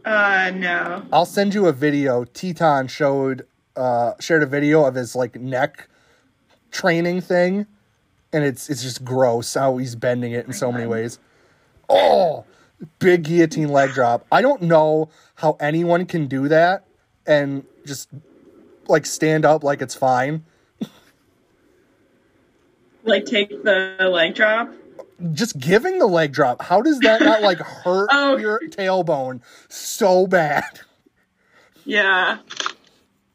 Uh, 0.04 0.52
no. 0.54 1.02
I'll 1.12 1.24
send 1.24 1.54
you 1.54 1.66
a 1.66 1.72
video. 1.72 2.24
Titán 2.24 2.90
showed 2.90 3.46
uh 3.74 4.12
shared 4.20 4.42
a 4.42 4.46
video 4.46 4.84
of 4.84 4.96
his 4.96 5.16
like 5.16 5.40
neck 5.40 5.88
training 6.70 7.22
thing, 7.22 7.66
and 8.34 8.44
it's 8.44 8.68
it's 8.68 8.82
just 8.82 9.02
gross 9.02 9.54
how 9.54 9.78
he's 9.78 9.94
bending 9.94 10.32
it 10.32 10.46
in 10.46 10.52
so 10.52 10.70
many 10.70 10.86
ways. 10.86 11.18
Oh, 11.88 12.44
big 12.98 13.24
guillotine 13.24 13.68
leg 13.68 13.90
drop. 13.92 14.26
I 14.30 14.42
don't 14.42 14.62
know 14.62 15.08
how 15.36 15.56
anyone 15.60 16.06
can 16.06 16.26
do 16.26 16.48
that 16.48 16.84
and 17.26 17.64
just 17.86 18.08
like 18.88 19.04
stand 19.06 19.44
up 19.44 19.64
like 19.64 19.82
it's 19.82 19.94
fine. 19.94 20.44
Like, 23.04 23.24
take 23.24 23.48
the 23.64 23.96
leg 24.12 24.34
drop. 24.34 24.70
just 25.32 25.58
giving 25.58 25.98
the 25.98 26.06
leg 26.06 26.32
drop, 26.32 26.60
how 26.62 26.82
does 26.82 26.98
that 27.00 27.22
not 27.22 27.40
like 27.42 27.58
hurt 27.84 28.08
Oh. 28.12 28.36
your 28.36 28.60
tailbone 28.68 29.40
so 29.68 30.26
bad? 30.26 30.64
Yeah. 31.84 32.38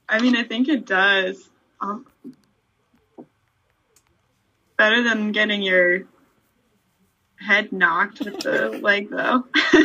I 0.07 0.19
mean, 0.21 0.35
I 0.35 0.43
think 0.43 0.67
it 0.69 0.85
does. 0.85 1.49
Um, 1.81 2.05
better 4.77 5.01
than 5.03 5.31
getting 5.31 5.61
your 5.63 6.03
head 7.45 7.71
knocked 7.71 8.19
with 8.21 8.39
the 8.41 8.69
leg, 8.81 9.09
though. 9.09 9.45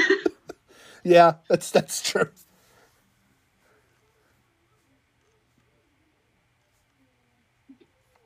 Yeah, 1.05 1.35
that's 1.49 1.71
that's 1.71 2.03
true. 2.03 2.29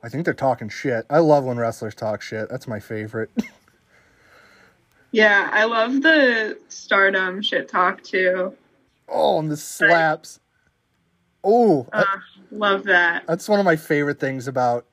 I 0.03 0.09
think 0.09 0.25
they're 0.25 0.33
talking 0.33 0.67
shit. 0.69 1.05
I 1.09 1.19
love 1.19 1.45
when 1.45 1.57
wrestlers 1.57 1.95
talk 1.95 2.21
shit. 2.21 2.49
That's 2.49 2.67
my 2.67 2.79
favorite. 2.79 3.29
yeah, 5.11 5.49
I 5.53 5.63
love 5.63 6.01
the 6.01 6.57
stardom 6.67 7.41
shit 7.41 7.69
talk, 7.69 8.03
too. 8.03 8.53
Oh, 9.07 9.39
and 9.39 9.49
the 9.49 9.55
slaps. 9.57 10.39
Oh, 11.43 11.87
Uh, 11.93 12.03
love 12.51 12.83
that. 12.83 13.23
that's 13.27 13.47
one 13.47 13.59
of 13.59 13.65
my 13.65 13.75
favorite 13.77 14.19
things 14.19 14.47
about 14.47 14.85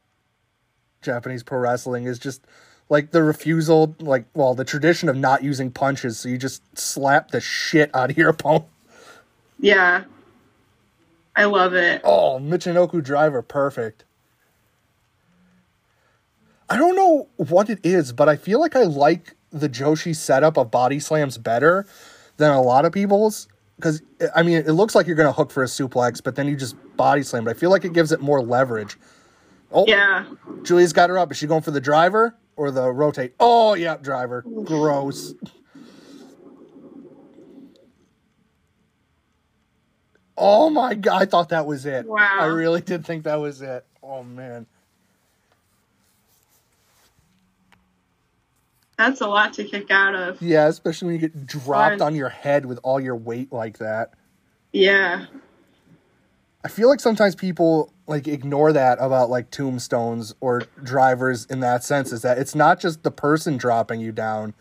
Japanese 1.02 1.42
pro 1.42 1.58
wrestling 1.58 2.04
is 2.04 2.18
just 2.18 2.46
like 2.90 3.12
the 3.12 3.22
refusal, 3.22 3.94
like 4.00 4.26
well, 4.34 4.54
the 4.54 4.64
tradition 4.64 5.08
of 5.08 5.16
not 5.16 5.42
using 5.42 5.70
punches, 5.70 6.18
so 6.18 6.28
you 6.28 6.36
just 6.36 6.62
slap 6.76 7.30
the 7.30 7.40
shit 7.40 7.94
out 7.94 8.10
of 8.10 8.18
your 8.18 8.28
opponent. 8.28 8.66
Yeah. 9.58 10.04
I 11.36 11.44
love 11.44 11.72
it. 11.74 12.02
Oh, 12.04 12.38
Michinoku 12.42 13.02
driver, 13.02 13.40
perfect. 13.40 14.04
I 16.68 16.76
don't 16.76 16.96
know 16.96 17.28
what 17.36 17.70
it 17.70 17.78
is, 17.84 18.12
but 18.12 18.28
I 18.28 18.36
feel 18.36 18.60
like 18.60 18.76
I 18.76 18.82
like 18.82 19.34
the 19.50 19.68
Joshi 19.68 20.14
setup 20.14 20.56
of 20.56 20.70
body 20.70 21.00
slams 21.00 21.38
better 21.38 21.86
than 22.36 22.50
a 22.50 22.60
lot 22.60 22.84
of 22.84 22.92
people's. 22.92 23.48
Because, 23.76 24.02
I 24.34 24.42
mean, 24.42 24.58
it 24.58 24.72
looks 24.72 24.94
like 24.94 25.06
you're 25.06 25.16
going 25.16 25.28
to 25.28 25.32
hook 25.32 25.50
for 25.50 25.62
a 25.62 25.66
suplex, 25.66 26.22
but 26.22 26.36
then 26.36 26.46
you 26.46 26.56
just 26.56 26.76
body 26.96 27.22
slam. 27.22 27.44
But 27.44 27.56
I 27.56 27.58
feel 27.58 27.70
like 27.70 27.84
it 27.84 27.92
gives 27.92 28.12
it 28.12 28.20
more 28.20 28.42
leverage. 28.42 28.98
Oh, 29.72 29.84
Yeah. 29.88 30.26
Giulia's 30.62 30.92
got 30.92 31.10
her 31.10 31.18
up. 31.18 31.30
Is 31.32 31.38
she 31.38 31.46
going 31.46 31.62
for 31.62 31.70
the 31.70 31.80
driver 31.80 32.34
or 32.60 32.70
the 32.70 32.92
rotate? 32.92 33.32
Oh, 33.40 33.72
yeah, 33.72 33.96
driver. 33.96 34.42
Gross. 34.42 35.32
Oh 40.36 40.68
my 40.68 40.94
god, 40.94 41.22
I 41.22 41.24
thought 41.24 41.48
that 41.48 41.64
was 41.64 41.86
it. 41.86 42.06
Wow. 42.06 42.36
I 42.38 42.44
really 42.46 42.82
did 42.82 43.06
think 43.06 43.24
that 43.24 43.36
was 43.36 43.62
it. 43.62 43.84
Oh 44.02 44.22
man. 44.22 44.66
That's 48.96 49.22
a 49.22 49.26
lot 49.26 49.54
to 49.54 49.64
kick 49.64 49.90
out 49.90 50.14
of. 50.14 50.40
Yeah, 50.42 50.68
especially 50.68 51.06
when 51.06 51.14
you 51.14 51.20
get 51.20 51.46
dropped 51.46 52.02
on 52.02 52.14
your 52.14 52.28
head 52.28 52.66
with 52.66 52.78
all 52.82 53.00
your 53.00 53.16
weight 53.16 53.52
like 53.52 53.78
that. 53.78 54.12
Yeah. 54.72 55.26
I 56.62 56.68
feel 56.68 56.88
like 56.88 57.00
sometimes 57.00 57.34
people 57.34 57.92
like 58.10 58.26
ignore 58.26 58.72
that 58.72 58.98
about 59.00 59.30
like 59.30 59.50
tombstones 59.50 60.34
or 60.40 60.66
drivers 60.82 61.46
in 61.46 61.60
that 61.60 61.84
sense 61.84 62.12
is 62.12 62.22
that 62.22 62.38
it's 62.38 62.54
not 62.56 62.80
just 62.80 63.04
the 63.04 63.10
person 63.10 63.56
dropping 63.56 64.00
you 64.00 64.10
down. 64.12 64.52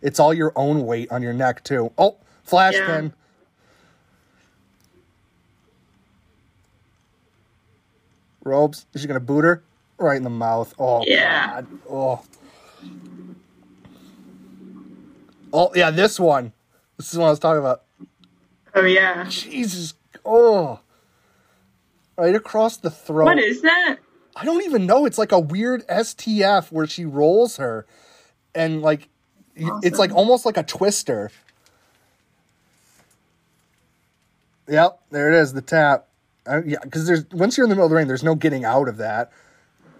It's 0.00 0.20
all 0.20 0.32
your 0.32 0.52
own 0.56 0.86
weight 0.86 1.10
on 1.10 1.20
your 1.20 1.32
neck 1.32 1.64
too. 1.64 1.92
Oh, 1.98 2.16
flash 2.44 2.74
Yeah. 2.74 2.86
pin. 2.86 3.12
Robes, 8.44 8.86
is 8.94 9.02
she 9.02 9.08
gonna 9.08 9.20
boot 9.20 9.44
her? 9.44 9.64
Right 9.98 10.16
in 10.16 10.22
the 10.22 10.30
mouth. 10.30 10.72
Oh 10.78 11.04
Yeah. 11.04 11.50
god. 11.50 11.66
Oh. 11.90 12.22
Oh 15.52 15.70
yeah, 15.74 15.90
this 15.90 16.18
one. 16.18 16.52
This 16.96 17.12
is 17.12 17.18
what 17.18 17.26
I 17.26 17.30
was 17.30 17.38
talking 17.40 17.58
about. 17.60 17.82
Oh, 18.74 18.84
yeah. 18.84 19.26
Jesus. 19.28 19.94
Oh. 20.24 20.80
Right 22.16 22.34
across 22.34 22.76
the 22.76 22.90
throat. 22.90 23.24
What 23.24 23.38
is 23.38 23.62
that? 23.62 23.96
I 24.36 24.44
don't 24.44 24.62
even 24.64 24.86
know. 24.86 25.06
It's 25.06 25.18
like 25.18 25.32
a 25.32 25.40
weird 25.40 25.86
STF 25.88 26.70
where 26.72 26.86
she 26.86 27.04
rolls 27.04 27.56
her 27.56 27.86
and 28.54 28.82
like 28.82 29.08
y- 29.58 29.80
it's 29.82 29.98
like 29.98 30.12
almost 30.14 30.46
like 30.46 30.56
a 30.56 30.62
twister. 30.62 31.30
Yep, 34.68 35.00
there 35.10 35.32
it 35.32 35.36
is, 35.40 35.52
the 35.52 35.62
tap. 35.62 36.06
Uh, 36.46 36.62
yeah, 36.64 36.78
because 36.82 37.06
there's 37.06 37.24
once 37.30 37.56
you're 37.56 37.64
in 37.64 37.68
the 37.70 37.74
middle 37.76 37.86
of 37.86 37.90
the 37.90 37.96
ring, 37.96 38.06
there's 38.08 38.22
no 38.24 38.34
getting 38.34 38.64
out 38.64 38.88
of 38.88 38.96
that. 38.98 39.30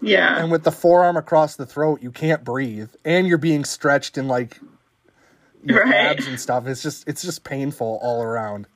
Yeah. 0.01 0.39
And 0.43 0.51
with 0.51 0.65
the 0.65 0.73
forearm 0.73 1.17
across 1.17 1.57
the 1.57 1.67
throat, 1.67 2.03
you 2.03 2.11
can't 2.11 2.43
breathe, 2.43 2.91
and 3.05 3.27
you're 3.27 3.39
being 3.39 3.65
stretched 3.65 4.19
in 4.19 4.29
like 4.29 4.59
your 5.65 5.85
Right. 5.85 5.95
abs 5.95 6.27
and 6.27 6.41
stuff. 6.41 6.67
It's 6.67 6.83
just 6.83 7.07
it's 7.07 7.23
just 7.23 7.45
painful 7.45 7.99
all 8.03 8.23
around. 8.23 8.67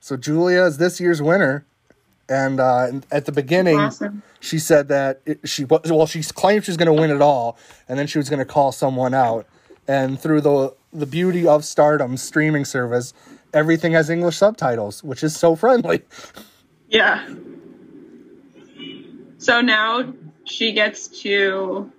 So 0.00 0.16
Giulia 0.16 0.64
is 0.64 0.78
this 0.78 1.00
year's 1.00 1.20
winner, 1.22 1.64
and 2.28 2.58
uh, 2.58 2.92
at 3.10 3.26
the 3.26 3.32
beginning, 3.32 3.78
Awesome. 3.78 4.22
she 4.40 4.58
said 4.58 4.88
that 4.88 5.20
it, 5.26 5.40
she 5.48 5.64
well 5.64 6.06
she 6.06 6.22
claimed 6.22 6.64
she 6.64 6.70
was 6.70 6.76
going 6.76 6.94
to 6.94 7.00
win 7.00 7.10
it 7.10 7.20
all, 7.22 7.58
and 7.88 7.98
then 7.98 8.06
she 8.06 8.18
was 8.18 8.28
going 8.30 8.38
to 8.38 8.44
call 8.44 8.72
someone 8.72 9.14
out. 9.14 9.46
And 9.86 10.18
through 10.18 10.40
the 10.40 10.74
the 10.92 11.06
beauty 11.06 11.46
of 11.46 11.64
Stardom 11.64 12.16
streaming 12.16 12.64
service, 12.64 13.12
everything 13.52 13.92
has 13.92 14.10
English 14.10 14.36
subtitles, 14.36 15.04
which 15.04 15.22
is 15.22 15.36
so 15.36 15.54
friendly. 15.54 16.02
Yeah. 16.88 17.28
So 19.38 19.60
now 19.60 20.12
she 20.44 20.72
gets 20.72 21.08
to 21.22 21.90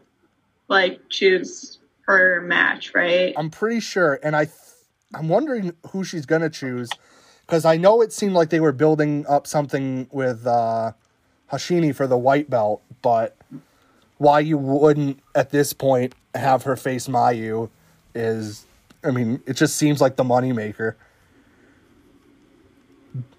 like 0.67 0.99
choose 1.09 1.79
her 2.07 2.41
match, 2.41 2.93
right? 2.93 3.33
I'm 3.37 3.49
pretty 3.49 3.79
sure, 3.79 4.19
and 4.23 4.35
I, 4.35 4.45
th- 4.45 4.55
I'm 5.13 5.27
wondering 5.29 5.73
who 5.91 6.03
she's 6.03 6.25
gonna 6.25 6.49
choose, 6.49 6.89
because 7.51 7.65
I 7.65 7.75
know 7.75 8.01
it 8.01 8.13
seemed 8.13 8.31
like 8.31 8.49
they 8.49 8.61
were 8.61 8.71
building 8.71 9.25
up 9.27 9.45
something 9.45 10.07
with 10.09 10.47
uh, 10.47 10.93
Hoshiki 11.51 11.93
for 11.93 12.07
the 12.07 12.17
white 12.17 12.49
belt, 12.49 12.81
but 13.01 13.35
why 14.19 14.39
you 14.39 14.57
wouldn't 14.57 15.19
at 15.35 15.49
this 15.49 15.73
point 15.73 16.15
have 16.33 16.63
her 16.63 16.77
face 16.77 17.09
Mayu 17.09 17.69
is, 18.15 18.65
I 19.03 19.11
mean, 19.11 19.43
it 19.45 19.57
just 19.57 19.75
seems 19.75 19.99
like 19.99 20.15
the 20.15 20.23
moneymaker. 20.23 20.95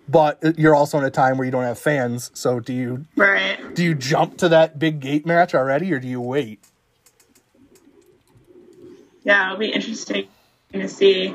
but 0.07 0.59
you're 0.59 0.75
also 0.75 0.98
in 0.98 1.05
a 1.05 1.11
time 1.11 1.38
where 1.38 1.46
you 1.46 1.51
don't 1.51 1.64
have 1.64 1.79
fans. 1.79 2.31
So 2.35 2.61
do 2.61 2.75
you 2.75 3.07
Right. 3.16 3.75
do 3.75 3.83
you 3.83 3.94
jump 3.94 4.37
to 4.38 4.48
that 4.51 4.79
big 4.79 5.01
gate 5.01 5.25
match 5.25 5.55
already, 5.55 5.90
or 5.90 5.98
do 5.98 6.07
you 6.07 6.20
wait? 6.20 6.61
Yeah, 9.25 9.46
it'll 9.46 9.59
be 9.59 9.72
interesting 9.72 10.29
to 10.75 10.87
see. 10.87 11.35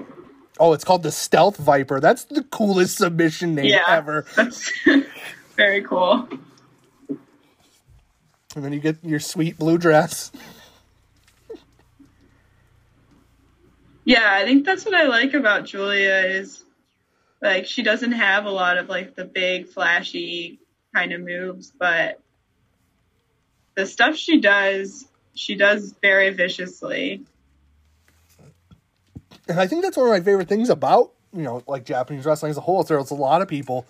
Oh, 0.59 0.73
it's 0.73 0.83
called 0.83 1.03
the 1.03 1.11
Stealth 1.11 1.57
Viper. 1.57 1.99
That's 1.99 2.25
the 2.25 2.43
coolest 2.43 2.97
submission 2.97 3.55
name 3.55 3.65
Yeah. 3.67 3.85
ever. 3.87 4.25
That's 4.35 4.71
very 5.55 5.83
cool. 5.83 6.27
And 8.55 8.65
then 8.65 8.73
you 8.73 8.79
get 8.79 9.03
your 9.03 9.19
sweet 9.19 9.57
blue 9.57 9.77
dress. 9.77 10.31
Yeah, 14.03 14.31
I 14.31 14.45
think 14.45 14.65
that's 14.65 14.85
what 14.85 14.93
I 14.95 15.03
like 15.07 15.33
about 15.33 15.65
Giulia 15.65 16.21
is 16.21 16.63
like 17.41 17.65
she 17.65 17.83
doesn't 17.83 18.13
have 18.13 18.45
a 18.45 18.49
lot 18.49 18.77
of 18.77 18.87
like 18.89 19.15
the 19.15 19.25
big 19.25 19.67
flashy 19.67 20.59
kind 20.95 21.11
of 21.11 21.21
moves, 21.21 21.71
but 21.77 22.19
the 23.75 23.85
stuff 23.85 24.15
she 24.15 24.39
does, 24.39 25.05
she 25.35 25.55
does 25.55 25.93
very 26.01 26.31
viciously. 26.31 27.25
And 29.49 29.59
I 29.59 29.67
think 29.67 29.81
that's 29.83 29.97
one 29.97 30.07
of 30.07 30.11
my 30.13 30.19
favorite 30.21 30.47
things 30.49 30.69
about, 30.69 31.11
you 31.33 31.43
know, 31.43 31.63
like 31.67 31.85
Japanese 31.85 32.25
wrestling 32.25 32.49
as 32.49 32.57
a 32.57 32.61
whole. 32.61 32.81
is 32.81 32.87
There's 32.87 33.11
a 33.11 33.15
lot 33.15 33.41
of 33.41 33.47
people 33.47 33.85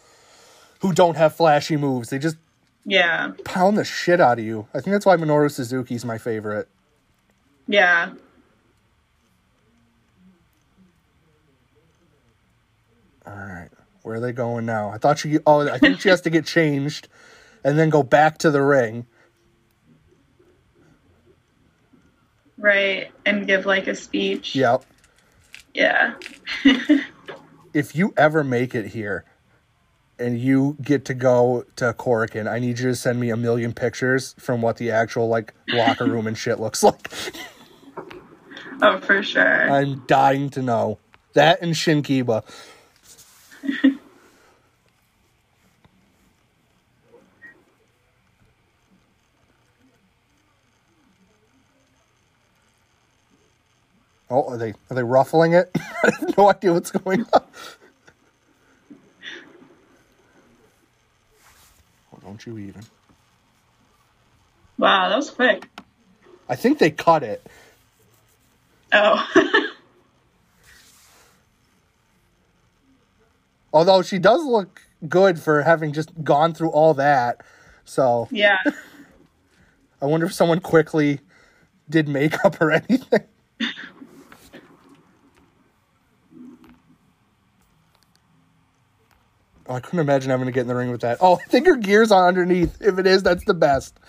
who 0.81 0.93
don't 0.93 1.17
have 1.17 1.35
flashy 1.35 1.77
moves. 1.77 2.09
They 2.09 2.19
just 2.19 2.37
Yeah. 2.85 3.31
pound 3.43 3.77
the 3.77 3.83
shit 3.83 4.19
out 4.21 4.39
of 4.39 4.45
you. 4.45 4.67
I 4.73 4.79
think 4.81 4.93
that's 4.93 5.05
why 5.05 5.17
Minoru 5.17 5.49
Suzuki's 5.51 6.05
my 6.05 6.17
favorite. 6.17 6.67
Yeah. 7.67 8.11
All 13.25 13.33
right. 13.33 13.69
Where 14.03 14.15
are 14.15 14.19
they 14.19 14.31
going 14.31 14.65
now? 14.65 14.89
I 14.89 14.97
thought 14.97 15.19
she 15.19 15.37
oh, 15.45 15.67
I 15.67 15.77
think 15.79 15.99
she 15.99 16.09
has 16.09 16.21
to 16.21 16.29
get 16.29 16.45
changed 16.55 17.07
and 17.63 17.77
then 17.77 17.89
go 17.89 18.03
back 18.03 18.37
to 18.39 18.51
the 18.51 18.61
ring. 18.61 19.05
Right. 22.57 23.11
And 23.25 23.45
give 23.45 23.65
like 23.65 23.87
a 23.87 23.95
speech. 23.95 24.55
Yep. 24.55 24.85
Yeah. 25.77 26.15
If 27.73 27.95
you 27.95 28.11
ever 28.17 28.43
make 28.43 28.73
it 28.73 28.87
here 28.87 29.23
and 30.17 30.39
you 30.39 30.77
get 30.81 31.05
to 31.05 31.13
go 31.13 31.63
to 31.75 31.93
Korakuen, 31.93 32.49
I 32.51 32.57
need 32.57 32.79
you 32.79 32.87
to 32.87 32.95
send 32.95 33.19
me 33.19 33.29
a 33.29 33.37
million 33.37 33.71
pictures 33.71 34.33
from 34.39 34.63
what 34.63 34.77
the 34.77 34.89
actual 34.89 35.27
like 35.27 35.53
locker 35.67 36.05
room 36.05 36.25
and 36.25 36.35
shit 36.35 36.59
looks 36.59 36.81
like. 36.81 37.11
Oh, 38.79 38.99
for 38.99 39.23
sure. 39.23 39.71
I'm 39.71 40.03
dying 40.05 40.51
to 40.51 40.61
know. 40.61 40.99
That 41.33 41.63
and 41.63 41.73
Shinkiba. 41.73 42.43
oh, 54.29 54.43
are 54.49 54.57
they 54.57 54.73
are 54.89 54.95
they 54.95 55.03
ruffling 55.03 55.53
it? 55.53 55.69
I 56.03 56.11
have 56.19 56.37
no 56.37 56.49
idea 56.49 56.73
what's 56.73 56.91
going 56.91 57.25
on. 57.33 57.43
Oh, 62.13 62.19
don't 62.21 62.45
you 62.45 62.57
even. 62.57 62.83
wow, 64.77 65.09
that 65.09 65.15
was 65.15 65.29
quick. 65.29 65.67
I 66.49 66.55
think 66.55 66.79
they 66.79 66.91
cut 66.91 67.23
it. 67.23 67.45
Oh. 68.93 69.27
Although 73.73 74.01
she 74.01 74.17
does 74.17 74.43
look 74.43 74.81
good 75.07 75.39
for 75.39 75.61
having 75.61 75.93
just 75.93 76.23
gone 76.23 76.53
through 76.53 76.69
all 76.69 76.93
that. 76.95 77.41
So 77.85 78.27
yeah. 78.31 78.57
I 80.01 80.05
wonder 80.05 80.25
if 80.25 80.33
someone 80.33 80.59
quickly 80.59 81.19
did 81.89 82.07
makeup 82.07 82.61
or 82.61 82.71
anything. 82.71 83.23
I 89.69 89.79
couldn't 89.79 89.99
imagine 89.99 90.29
having 90.29 90.45
to 90.45 90.51
get 90.51 90.61
in 90.61 90.67
the 90.67 90.75
ring 90.75 90.91
with 90.91 91.01
that. 91.01 91.17
Oh, 91.21 91.35
I 91.35 91.49
think 91.49 91.67
her 91.67 91.75
gear's 91.75 92.11
on 92.11 92.27
underneath. 92.27 92.77
If 92.81 92.97
it 92.99 93.07
is, 93.07 93.23
that's 93.23 93.43
the 93.45 93.53
best. 93.53 93.99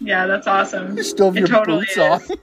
Yeah, 0.00 0.26
that's 0.26 0.46
awesome. 0.46 0.96
You 0.96 1.02
still 1.02 1.26
have 1.26 1.36
It 1.36 1.40
your 1.40 1.48
totally 1.48 1.80
boots 1.80 1.92
is. 1.92 2.30
on. 2.30 2.36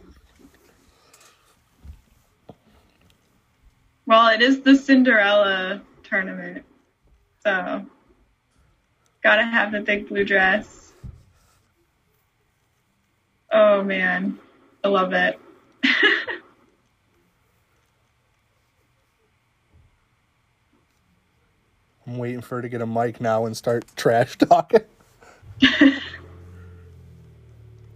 Well, 4.06 4.28
it 4.30 4.42
is 4.42 4.62
the 4.62 4.76
Cinderella 4.76 5.82
tournament. 6.04 6.66
So, 7.46 7.86
gotta 9.24 9.44
have 9.44 9.72
the 9.72 9.80
big 9.82 10.08
blue 10.10 10.26
dress. 10.26 10.94
Oh 13.52 13.84
man, 13.84 14.40
I 14.84 14.88
love 14.90 15.14
it. 15.14 15.40
I'm 22.06 22.18
waiting 22.18 22.42
for 22.42 22.56
her 22.56 22.62
to 22.62 22.70
get 22.70 22.82
a 22.82 22.88
mic 22.88 23.22
now 23.22 23.46
and 23.46 23.56
start 23.56 23.86
trash 23.96 24.38
talking. 24.38 24.82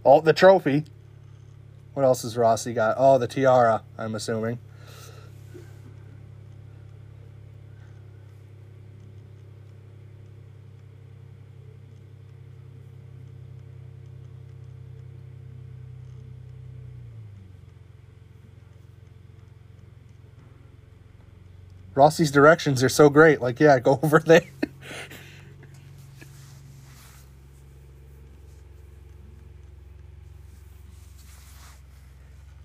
oh, 0.04 0.20
the 0.20 0.32
trophy. 0.32 0.84
What 1.94 2.04
else 2.04 2.22
has 2.22 2.36
Rossy 2.36 2.74
got? 2.74 2.96
Oh, 2.98 3.18
the 3.18 3.26
tiara, 3.26 3.82
I'm 3.98 4.14
assuming. 4.14 4.58
Rossy's 21.98 22.30
directions 22.30 22.84
are 22.84 22.88
so 22.88 23.10
great. 23.10 23.42
Like, 23.42 23.58
yeah, 23.58 23.80
go 23.80 23.98
over 24.04 24.20
there. 24.20 24.42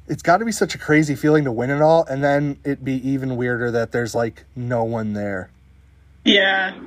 it's 0.07 0.21
got 0.21 0.37
to 0.37 0.45
be 0.45 0.51
such 0.51 0.75
a 0.75 0.77
crazy 0.77 1.15
feeling 1.15 1.43
to 1.45 1.51
win 1.51 1.71
it 1.71 1.81
all, 1.81 2.05
and 2.05 2.23
then 2.23 2.59
it'd 2.63 2.85
be 2.85 3.09
even 3.09 3.35
weirder 3.35 3.71
that 3.71 3.91
there's 3.91 4.13
like 4.13 4.45
no 4.55 4.83
one 4.83 5.13
there 5.13 5.49
Yeah, 6.23 6.77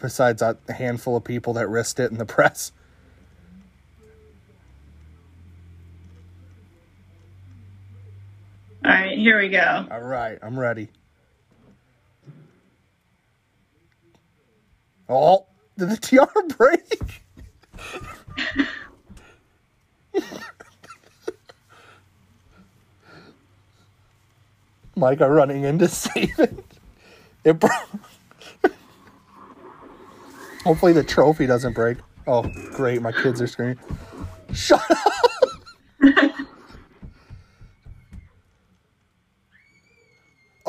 besides 0.00 0.42
a 0.42 0.56
handful 0.68 1.16
of 1.16 1.22
people 1.22 1.52
that 1.52 1.68
risked 1.68 2.00
it 2.00 2.10
in 2.10 2.18
the 2.18 2.26
press. 2.36 2.72
All 8.90 8.96
right, 8.96 9.16
here 9.16 9.38
we 9.38 9.48
go. 9.48 9.86
All 9.88 10.00
right, 10.00 10.36
I'm 10.42 10.58
ready. 10.58 10.88
Oh, 15.08 15.46
did 15.78 15.90
the 15.90 15.96
tiara 15.96 16.28
break? 16.58 17.22
Maika 24.96 25.32
running 25.32 25.62
in 25.62 25.78
to 25.78 25.86
save 25.86 26.40
it. 26.40 26.64
It 27.44 27.60
broke. 27.60 28.74
Hopefully 30.64 30.92
the 30.92 31.04
trophy 31.04 31.46
doesn't 31.46 31.74
break. 31.74 31.98
Oh, 32.26 32.42
great! 32.72 33.00
My 33.00 33.12
kids 33.12 33.40
are 33.40 33.46
screaming. 33.46 33.78
Shut 34.52 34.82
up! 34.90 35.39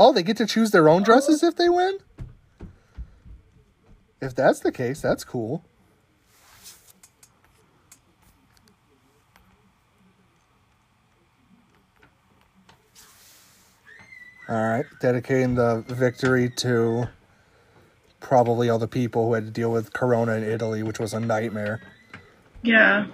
Oh, 0.03 0.11
they 0.11 0.23
get 0.23 0.35
to 0.37 0.47
choose 0.47 0.71
their 0.71 0.89
own 0.89 1.03
dresses 1.03 1.43
oh. 1.43 1.47
if 1.49 1.57
they 1.57 1.69
win? 1.69 1.99
If 4.19 4.33
that's 4.33 4.59
the 4.59 4.71
case, 4.71 4.99
that's 4.99 5.23
cool. 5.23 5.63
All 14.49 14.55
right, 14.55 14.85
dedicating 14.99 15.53
the 15.53 15.85
victory 15.87 16.49
to 16.57 17.07
probably 18.19 18.71
all 18.71 18.79
the 18.79 18.87
people 18.87 19.27
who 19.27 19.35
had 19.35 19.45
to 19.45 19.51
deal 19.51 19.71
with 19.71 19.93
Corona 19.93 20.31
in 20.31 20.43
Italy, 20.43 20.81
which 20.81 20.99
was 20.99 21.13
a 21.13 21.19
nightmare. 21.19 21.79
Yeah, 22.63 23.05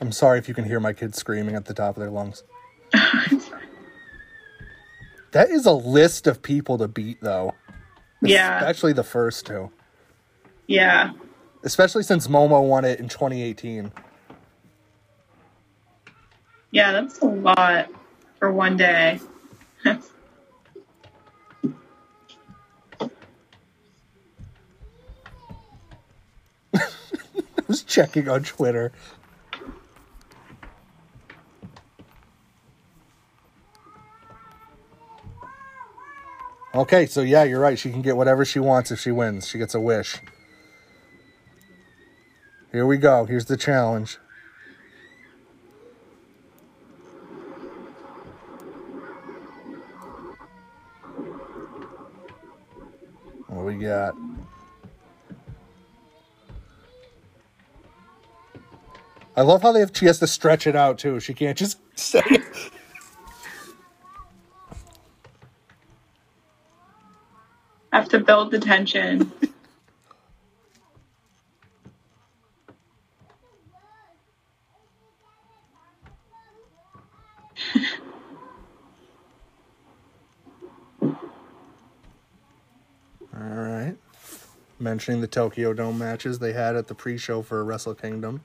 I'm 0.00 0.10
sorry 0.10 0.38
if 0.38 0.48
you 0.48 0.54
can 0.54 0.64
hear 0.64 0.80
my 0.80 0.94
kids 0.94 1.18
screaming 1.18 1.54
at 1.54 1.66
the 1.66 1.74
top 1.74 1.98
of 1.98 2.00
their 2.00 2.10
lungs. 2.10 2.44
That 5.32 5.50
is 5.50 5.64
a 5.66 5.72
list 5.72 6.26
of 6.26 6.42
people 6.42 6.78
to 6.78 6.88
beat, 6.88 7.20
though. 7.20 7.54
yeah, 8.22 8.58
Especially 8.58 8.92
the 8.92 9.04
first 9.04 9.46
two. 9.46 9.70
yeah, 10.66 11.12
Especially 11.62 12.02
since 12.02 12.26
Momo 12.26 12.66
won 12.66 12.84
it 12.84 12.98
in 13.00 13.08
2018. 13.08 13.92
yeah. 16.72 16.92
That's 16.92 17.18
a 17.20 17.26
lot 17.26 17.88
for 18.38 18.52
one 18.52 18.76
day. 18.76 19.20
I 19.86 19.98
was 27.68 27.82
checking 27.82 28.28
on 28.28 28.42
Twitter. 28.42 28.92
Okay, 36.72 37.06
so 37.06 37.22
yeah, 37.22 37.42
you're 37.42 37.60
right. 37.60 37.76
She 37.78 37.90
can 37.90 38.00
get 38.00 38.16
whatever 38.16 38.44
she 38.44 38.60
wants 38.60 38.92
if 38.92 39.00
she 39.00 39.10
wins. 39.10 39.48
She 39.48 39.58
gets 39.58 39.74
a 39.74 39.80
wish. 39.80 40.18
Here 42.70 42.86
we 42.86 42.96
go. 42.96 43.24
Here's 43.24 43.46
the 43.46 43.56
challenge. 43.56 44.18
What 53.48 53.64
we 53.64 53.74
got? 53.74 54.14
I 59.36 59.42
love 59.42 59.62
how 59.62 59.72
they 59.72 59.80
have, 59.80 59.90
she 59.92 60.06
has 60.06 60.20
to 60.20 60.28
stretch 60.28 60.68
it 60.68 60.76
out 60.76 60.98
too. 60.98 61.18
She 61.18 61.34
can't 61.34 61.58
just 61.58 61.78
say. 61.98 62.22
Have 67.92 68.08
to 68.10 68.20
build 68.20 68.52
the 68.52 68.60
tension. 68.60 69.32
All 83.34 83.40
right. 83.40 83.96
Mentioning 84.78 85.20
the 85.20 85.26
Tokyo 85.26 85.72
Dome 85.72 85.98
matches 85.98 86.38
they 86.38 86.52
had 86.52 86.76
at 86.76 86.86
the 86.86 86.94
pre-show 86.94 87.42
for 87.42 87.64
Wrestle 87.64 87.94
Kingdom. 87.94 88.42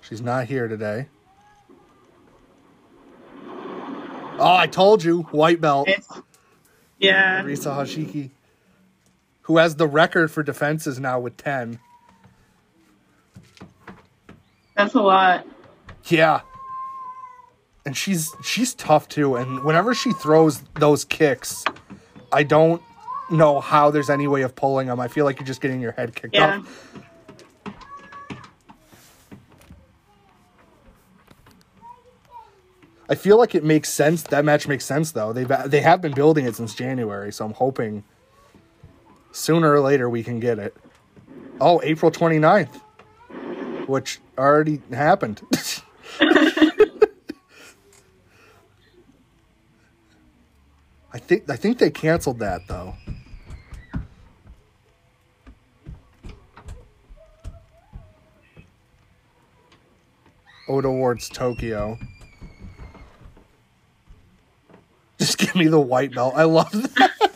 She's 0.00 0.22
not 0.22 0.46
here 0.46 0.66
today. 0.66 1.08
Oh, 4.40 4.54
I 4.56 4.66
told 4.66 5.04
you, 5.04 5.22
white 5.24 5.60
belt. 5.60 5.88
It's, 5.88 6.08
yeah. 6.98 7.42
Risa 7.42 7.74
Hoshiki, 7.76 8.30
who 9.42 9.56
has 9.58 9.76
the 9.76 9.86
record 9.86 10.30
for 10.30 10.42
defenses 10.42 10.98
now 11.00 11.18
with 11.20 11.36
10. 11.36 11.78
That's 14.76 14.94
a 14.94 15.00
lot. 15.00 15.46
Yeah. 16.04 16.40
And 17.84 17.96
she's 17.96 18.30
she's 18.44 18.74
tough 18.74 19.08
too 19.08 19.36
and 19.36 19.64
whenever 19.64 19.94
she 19.94 20.12
throws 20.12 20.60
those 20.74 21.04
kicks, 21.04 21.64
I 22.30 22.42
don't 22.42 22.82
know 23.30 23.60
how 23.60 23.90
there's 23.90 24.10
any 24.10 24.26
way 24.28 24.42
of 24.42 24.54
pulling 24.54 24.88
them. 24.88 25.00
I 25.00 25.08
feel 25.08 25.24
like 25.24 25.38
you're 25.38 25.46
just 25.46 25.60
getting 25.60 25.80
your 25.80 25.92
head 25.92 26.14
kicked 26.14 26.34
Yeah. 26.34 26.58
off. 26.58 26.94
I 33.08 33.14
feel 33.14 33.38
like 33.38 33.54
it 33.54 33.64
makes 33.64 33.88
sense. 33.88 34.22
That 34.24 34.44
match 34.44 34.68
makes 34.68 34.84
sense 34.84 35.12
though. 35.12 35.32
They've 35.32 35.50
they 35.66 35.80
have 35.80 36.02
been 36.02 36.12
building 36.12 36.44
it 36.44 36.56
since 36.56 36.74
January, 36.74 37.32
so 37.32 37.46
I'm 37.46 37.54
hoping 37.54 38.04
sooner 39.32 39.72
or 39.72 39.80
later 39.80 40.10
we 40.10 40.22
can 40.22 40.40
get 40.40 40.58
it. 40.58 40.76
Oh, 41.60 41.80
April 41.82 42.10
29th, 42.10 42.80
which 43.86 44.20
already 44.36 44.82
happened. 44.92 45.40
I 51.10 51.18
think 51.18 51.48
I 51.48 51.56
think 51.56 51.78
they 51.78 51.90
canceled 51.90 52.40
that 52.40 52.68
though. 52.68 52.94
Oda 60.68 60.88
Awards 60.88 61.30
Tokyo. 61.30 61.98
Just 65.28 65.36
give 65.36 65.54
me 65.56 65.66
the 65.66 65.78
white 65.78 66.14
belt. 66.14 66.32
I 66.36 66.44
love 66.44 66.72
that. 66.72 67.32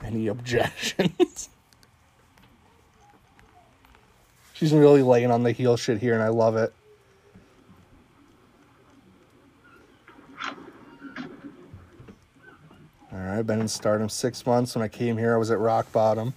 Any 0.04 0.28
objections? 0.28 1.48
She's 4.52 4.72
really 4.72 5.02
laying 5.02 5.32
on 5.32 5.42
the 5.42 5.50
heel 5.50 5.76
shit 5.76 5.98
here, 5.98 6.14
and 6.14 6.22
I 6.22 6.28
love 6.28 6.54
it. 6.56 6.72
All 13.10 13.18
right, 13.18 13.38
I've 13.38 13.46
been 13.48 13.60
in 13.60 13.66
stardom 13.66 14.08
six 14.08 14.46
months. 14.46 14.76
When 14.76 14.84
I 14.84 14.88
came 14.88 15.18
here, 15.18 15.34
I 15.34 15.36
was 15.36 15.50
at 15.50 15.58
rock 15.58 15.90
bottom. 15.90 16.34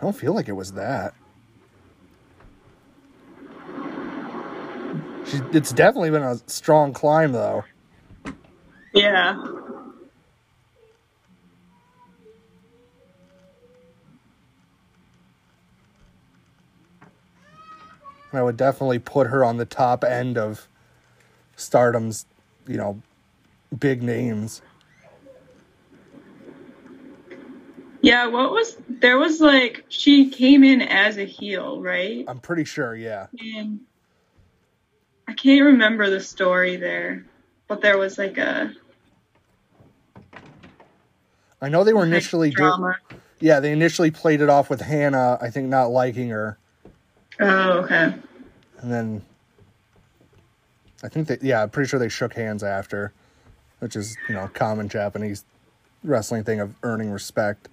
I 0.00 0.02
don't 0.02 0.16
feel 0.16 0.34
like 0.34 0.48
it 0.48 0.54
was 0.54 0.72
that. 0.72 1.14
It's 5.52 5.72
definitely 5.72 6.10
been 6.10 6.22
a 6.22 6.38
strong 6.46 6.92
climb, 6.92 7.32
though. 7.32 7.64
Yeah. 8.92 9.42
I 18.32 18.42
would 18.42 18.56
definitely 18.56 18.98
put 18.98 19.28
her 19.28 19.44
on 19.44 19.58
the 19.58 19.64
top 19.64 20.02
end 20.02 20.36
of 20.36 20.68
stardom's, 21.56 22.26
you 22.66 22.76
know, 22.76 23.00
big 23.78 24.02
names. 24.02 24.60
Yeah, 28.02 28.26
what 28.26 28.50
was 28.50 28.76
there 28.88 29.16
was 29.18 29.40
like 29.40 29.84
she 29.88 30.28
came 30.28 30.62
in 30.62 30.82
as 30.82 31.16
a 31.16 31.24
heel, 31.24 31.80
right? 31.80 32.24
I'm 32.28 32.38
pretty 32.38 32.64
sure, 32.64 32.94
yeah. 32.94 33.28
And 33.38 33.80
I 35.26 35.32
can't 35.32 35.64
remember 35.64 36.10
the 36.10 36.20
story 36.20 36.76
there, 36.76 37.24
but 37.68 37.80
there 37.80 37.98
was 37.98 38.18
like 38.18 38.38
a 38.38 38.72
I 41.62 41.68
know 41.70 41.82
they 41.82 41.94
were 41.94 42.04
initially 42.04 42.50
do- 42.50 42.56
drama. 42.56 42.96
yeah, 43.40 43.58
they 43.60 43.72
initially 43.72 44.10
played 44.10 44.40
it 44.42 44.50
off 44.50 44.68
with 44.68 44.82
Hana, 44.82 45.38
I 45.40 45.48
think 45.50 45.68
not 45.68 45.86
liking 45.86 46.28
her. 46.28 46.58
Oh, 47.40 47.78
okay. 47.84 48.14
And 48.80 48.92
then 48.92 49.22
I 51.02 51.08
think 51.08 51.28
that 51.28 51.42
yeah, 51.42 51.62
I'm 51.62 51.70
pretty 51.70 51.88
sure 51.88 51.98
they 51.98 52.10
shook 52.10 52.34
hands 52.34 52.62
after, 52.62 53.12
which 53.78 53.96
is, 53.96 54.16
you 54.28 54.34
know, 54.34 54.48
common 54.52 54.88
Japanese 54.90 55.44
wrestling 56.02 56.44
thing 56.44 56.60
of 56.60 56.74
earning 56.82 57.10
respect. 57.10 57.68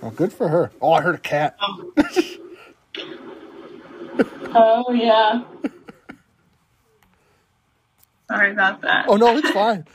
Oh, 0.00 0.10
good 0.10 0.32
for 0.32 0.48
her. 0.48 0.70
Oh, 0.80 0.92
I 0.92 1.02
heard 1.02 1.16
a 1.16 1.18
cat. 1.18 1.56
Oh 1.60 1.92
Oh, 4.54 4.92
yeah. 4.92 5.42
Sorry 8.28 8.52
about 8.52 8.82
that. 8.82 9.06
Oh 9.08 9.16
no, 9.16 9.36
it's 9.36 9.50
fine. 9.50 9.86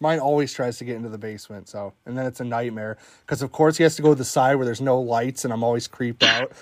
Mine 0.00 0.18
always 0.18 0.52
tries 0.52 0.78
to 0.78 0.84
get 0.84 0.96
into 0.96 1.08
the 1.08 1.18
basement, 1.18 1.68
so 1.68 1.92
and 2.04 2.16
then 2.16 2.26
it's 2.26 2.40
a 2.40 2.44
nightmare 2.44 2.98
because 3.24 3.42
of 3.42 3.52
course 3.52 3.76
he 3.76 3.82
has 3.82 3.96
to 3.96 4.02
go 4.02 4.10
to 4.10 4.14
the 4.14 4.24
side 4.24 4.56
where 4.56 4.64
there's 4.64 4.80
no 4.80 5.00
lights, 5.00 5.44
and 5.44 5.52
I'm 5.52 5.64
always 5.64 5.86
creeped 5.86 6.22
out. 6.22 6.52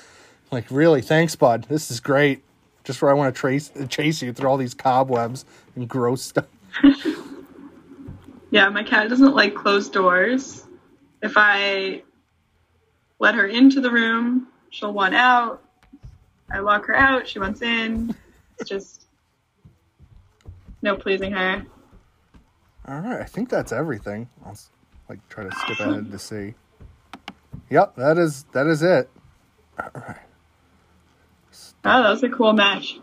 Like, 0.51 0.65
really, 0.71 1.03
thanks, 1.03 1.37
bud. 1.37 1.67
This 1.69 1.91
is 1.91 2.01
great. 2.01 2.43
Just 2.85 3.03
where 3.03 3.11
I 3.11 3.15
want 3.15 3.35
to 3.35 3.39
trace 3.39 3.71
chase 3.89 4.23
you 4.23 4.33
through 4.33 4.49
all 4.49 4.57
these 4.57 4.75
cobwebs 4.75 5.45
and 5.77 5.89
gross 5.89 6.23
stuff. 6.23 6.47
Yeah, 8.51 8.69
my 8.71 8.83
cat 8.83 9.11
doesn't 9.11 9.35
like 9.35 9.55
closed 9.55 9.93
doors. 9.93 10.65
If 11.23 11.35
I 11.37 12.03
let 13.19 13.35
her 13.35 13.47
into 13.47 13.81
the 13.81 13.91
room, 13.91 14.47
she'll 14.71 14.93
want 14.93 15.15
out. 15.15 15.63
I 16.51 16.61
lock 16.61 16.87
her 16.87 16.95
out, 16.95 17.29
she 17.29 17.39
wants 17.39 17.63
in. 17.63 18.15
It's 18.59 18.69
just 18.69 19.07
no 20.83 20.97
pleasing 20.97 21.33
her. 21.33 21.65
All 22.87 23.01
right, 23.01 23.21
I 23.21 23.25
think 23.25 23.51
that's 23.51 23.73
everything. 23.73 24.29
I'll 24.45 24.59
like 25.09 25.27
try 25.29 25.45
to 25.45 25.55
skip 25.55 25.81
ahead 25.81 26.11
to 26.11 26.19
see. 26.19 26.55
Yep, 27.71 27.97
that 27.97 28.19
is 28.19 28.45
that 28.53 28.67
is 28.67 28.83
it. 28.83 29.11
All 29.79 29.91
right. 29.95 30.17
Oh, 31.85 32.03
that 32.03 32.11
was 32.11 32.23
a 32.23 32.29
cool 32.29 32.53
match. 32.53 32.99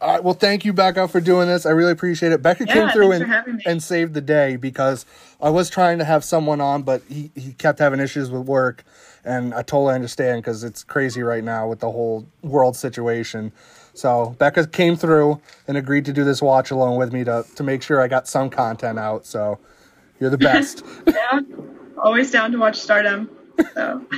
All 0.00 0.12
right. 0.12 0.22
Well, 0.22 0.34
thank 0.34 0.64
you, 0.66 0.72
Becca, 0.72 1.08
for 1.08 1.20
doing 1.20 1.48
this. 1.48 1.64
I 1.64 1.70
really 1.70 1.92
appreciate 1.92 2.32
it. 2.32 2.42
Becca 2.42 2.66
came 2.66 2.90
through 2.90 3.12
and, 3.12 3.24
for 3.24 3.30
having 3.30 3.56
me. 3.56 3.62
and 3.64 3.82
saved 3.82 4.12
the 4.12 4.20
day 4.20 4.56
because 4.56 5.06
I 5.40 5.48
was 5.50 5.70
trying 5.70 5.98
to 5.98 6.04
have 6.04 6.24
someone 6.24 6.60
on, 6.60 6.82
but 6.82 7.02
he, 7.08 7.30
he 7.34 7.54
kept 7.54 7.78
having 7.78 8.00
issues 8.00 8.30
with 8.30 8.42
work. 8.42 8.84
And 9.24 9.54
I 9.54 9.62
totally 9.62 9.94
understand 9.94 10.42
because 10.42 10.64
it's 10.64 10.84
crazy 10.84 11.22
right 11.22 11.42
now 11.44 11.66
with 11.68 11.80
the 11.80 11.90
whole 11.90 12.26
world 12.42 12.76
situation. 12.76 13.52
So 13.94 14.34
Becca 14.38 14.66
came 14.66 14.96
through 14.96 15.40
and 15.68 15.76
agreed 15.76 16.04
to 16.06 16.12
do 16.12 16.24
this 16.24 16.42
watch 16.42 16.70
alone 16.70 16.98
with 16.98 17.12
me 17.12 17.24
to, 17.24 17.44
to 17.54 17.62
make 17.62 17.82
sure 17.82 18.00
I 18.00 18.08
got 18.08 18.26
some 18.28 18.50
content 18.50 18.98
out. 18.98 19.24
So 19.24 19.58
you're 20.20 20.30
the 20.30 20.38
best. 20.50 20.82
Yeah. 21.06 21.40
always 22.02 22.30
down 22.30 22.52
to 22.52 22.58
watch 22.58 22.76
Stardom. 22.80 23.30
So 23.74 24.04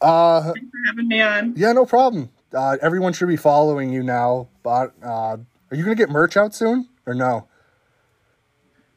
Uh, 0.00 0.52
thanks 0.52 0.60
for 0.70 0.78
having 0.86 1.08
me 1.08 1.20
on. 1.20 1.54
yeah, 1.56 1.72
no 1.72 1.84
problem. 1.84 2.30
Uh, 2.54 2.76
everyone 2.80 3.12
should 3.12 3.26
be 3.28 3.36
following 3.36 3.92
you 3.92 4.02
now. 4.02 4.48
But 4.62 4.92
uh, 5.02 5.36
are 5.38 5.72
you 5.72 5.82
gonna 5.82 5.96
get 5.96 6.08
merch 6.10 6.36
out 6.36 6.54
soon 6.54 6.88
or 7.04 7.14
no? 7.14 7.48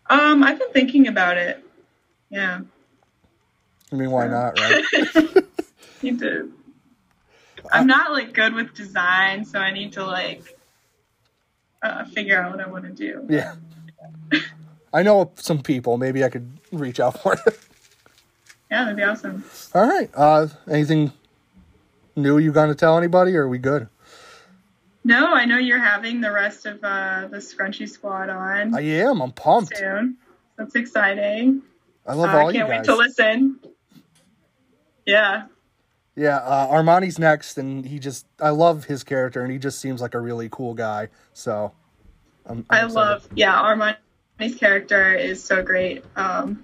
Um, 0.07 0.43
I've 0.43 0.59
been 0.59 0.71
thinking 0.73 1.07
about 1.07 1.37
it. 1.37 1.63
Yeah, 2.29 2.61
I 3.91 3.95
mean, 3.95 4.11
why 4.11 4.27
not, 4.27 4.57
right? 4.59 4.83
need 6.01 6.19
to. 6.19 6.51
I'm 7.71 7.87
not 7.87 8.11
like 8.11 8.33
good 8.33 8.53
with 8.53 8.73
design, 8.73 9.45
so 9.45 9.59
I 9.59 9.71
need 9.71 9.93
to 9.93 10.03
like 10.05 10.57
uh, 11.83 12.05
figure 12.05 12.41
out 12.41 12.51
what 12.51 12.65
I 12.65 12.69
want 12.69 12.85
to 12.85 12.91
do. 12.91 13.25
yeah. 13.29 13.55
I 14.93 15.03
know 15.03 15.31
some 15.35 15.61
people. 15.61 15.97
Maybe 15.97 16.23
I 16.23 16.29
could 16.29 16.49
reach 16.71 16.99
out 16.99 17.21
for 17.21 17.33
it. 17.33 17.59
Yeah, 18.69 18.83
that'd 18.83 18.95
be 18.97 19.03
awesome. 19.03 19.43
All 19.73 19.85
right. 19.87 20.09
Uh, 20.13 20.47
anything 20.69 21.11
new 22.15 22.37
you 22.37 22.51
gonna 22.51 22.75
tell 22.75 22.97
anybody, 22.97 23.35
or 23.35 23.43
are 23.43 23.49
we 23.49 23.57
good? 23.57 23.87
No, 25.03 25.33
I 25.33 25.45
know 25.45 25.57
you're 25.57 25.79
having 25.79 26.21
the 26.21 26.31
rest 26.31 26.65
of 26.65 26.83
uh, 26.83 27.27
the 27.29 27.37
Scrunchy 27.37 27.89
Squad 27.89 28.29
on 28.29 28.75
I 28.75 28.81
am. 28.81 29.21
I'm 29.21 29.31
pumped. 29.31 29.75
soon. 29.77 30.17
That's 30.57 30.75
exciting. 30.75 31.61
I 32.05 32.13
love 32.13 32.29
Uh, 32.29 32.37
all 32.37 32.47
I 32.49 32.51
you 32.51 32.59
can't 32.59 32.69
wait 32.69 32.83
to 32.85 32.95
listen. 32.95 33.59
Yeah, 35.05 35.47
Yeah, 36.15 36.37
uh, 36.37 36.67
Armani's 36.67 37.17
next, 37.19 37.57
and 37.57 37.85
he 37.85 37.99
just 37.99 38.25
I 38.39 38.49
love 38.49 38.85
his 38.85 39.03
character, 39.03 39.41
and 39.43 39.51
he 39.51 39.57
just 39.59 39.79
seems 39.79 40.01
like 40.01 40.13
a 40.13 40.19
really 40.19 40.49
cool 40.49 40.73
guy. 40.73 41.09
So, 41.33 41.73
I'm, 42.45 42.65
I'm 42.69 42.83
I 42.83 42.85
excited. 42.85 42.93
love. 42.95 43.29
Yeah, 43.35 43.55
Armani's 43.61 44.55
character 44.59 45.13
is 45.13 45.43
so 45.43 45.63
great. 45.63 46.03
Um, 46.15 46.63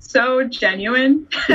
so 0.00 0.44
genuine. 0.44 1.28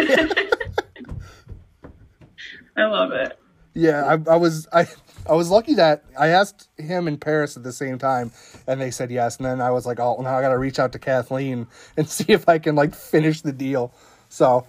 I 2.77 2.85
love 2.85 3.11
it. 3.11 3.37
Yeah, 3.73 4.03
I, 4.05 4.31
I 4.33 4.35
was 4.37 4.67
I 4.73 4.87
I 5.29 5.33
was 5.33 5.49
lucky 5.49 5.75
that 5.75 6.03
I 6.19 6.27
asked 6.29 6.67
him 6.77 7.07
in 7.07 7.17
Paris 7.17 7.55
at 7.57 7.63
the 7.63 7.71
same 7.71 7.97
time, 7.97 8.31
and 8.67 8.81
they 8.81 8.91
said 8.91 9.11
yes. 9.11 9.37
And 9.37 9.45
then 9.45 9.61
I 9.61 9.71
was 9.71 9.85
like, 9.85 9.99
oh, 9.99 10.17
now 10.21 10.37
I 10.37 10.41
got 10.41 10.49
to 10.49 10.57
reach 10.57 10.79
out 10.79 10.91
to 10.93 10.99
Kathleen 10.99 11.67
and 11.97 12.09
see 12.17 12.25
if 12.29 12.49
I 12.49 12.59
can 12.59 12.75
like 12.75 12.93
finish 12.95 13.41
the 13.41 13.53
deal. 13.53 13.93
So, 14.29 14.65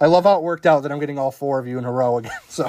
I 0.00 0.06
love 0.06 0.24
how 0.24 0.36
it 0.36 0.42
worked 0.42 0.66
out 0.66 0.82
that 0.82 0.92
I'm 0.92 0.98
getting 0.98 1.18
all 1.18 1.30
four 1.30 1.58
of 1.58 1.66
you 1.66 1.78
in 1.78 1.84
a 1.84 1.92
row 1.92 2.18
again. 2.18 2.32
So, 2.48 2.68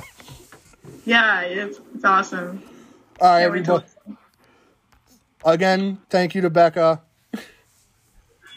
Yeah, 1.06 1.42
it's 1.42 1.80
it's 1.94 2.04
awesome. 2.06 2.62
all 3.22 3.30
right, 3.32 3.42
Can't 3.42 3.52
wait 3.54 3.66
to 3.66 3.74
everybody. 3.74 4.18
Again, 5.46 6.00
thank 6.10 6.34
you 6.36 6.42
to 6.42 6.50
Becca. 6.50 7.02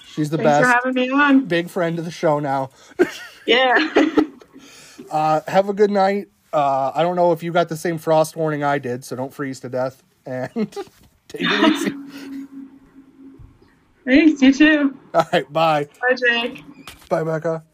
She's 0.06 0.30
the 0.30 0.38
best. 0.38 0.64
Thanks 0.66 0.82
for 0.84 0.88
having 0.88 0.94
me 0.94 1.10
on. 1.10 1.44
Big 1.46 1.68
friend 1.70 1.98
of 1.98 2.04
the 2.04 2.10
show 2.10 2.38
now. 2.38 2.70
Yeah. 3.46 3.78
Uh, 5.10 5.40
have 5.48 5.70
a 5.70 5.72
good 5.72 5.90
night. 5.90 6.28
Uh, 6.52 6.92
I 6.94 7.02
don't 7.02 7.16
know 7.16 7.32
if 7.32 7.42
you 7.42 7.50
got 7.50 7.70
the 7.70 7.78
same 7.78 7.96
frost 7.96 8.36
warning 8.36 8.62
I 8.62 8.76
did, 8.78 9.06
so 9.06 9.16
don't 9.16 9.32
freeze 9.32 9.60
to 9.60 9.70
death. 9.70 10.02
And 10.26 10.50
take 11.28 11.40
it 11.40 11.72
easy. 11.72 11.94
Thanks. 14.04 14.42
You 14.42 14.52
too. 14.52 14.98
All 15.14 15.24
right, 15.32 15.50
bye. 15.50 15.88
Bye, 16.02 16.14
Jake. 16.14 16.62
Bye, 17.08 17.24
Becca. 17.24 17.64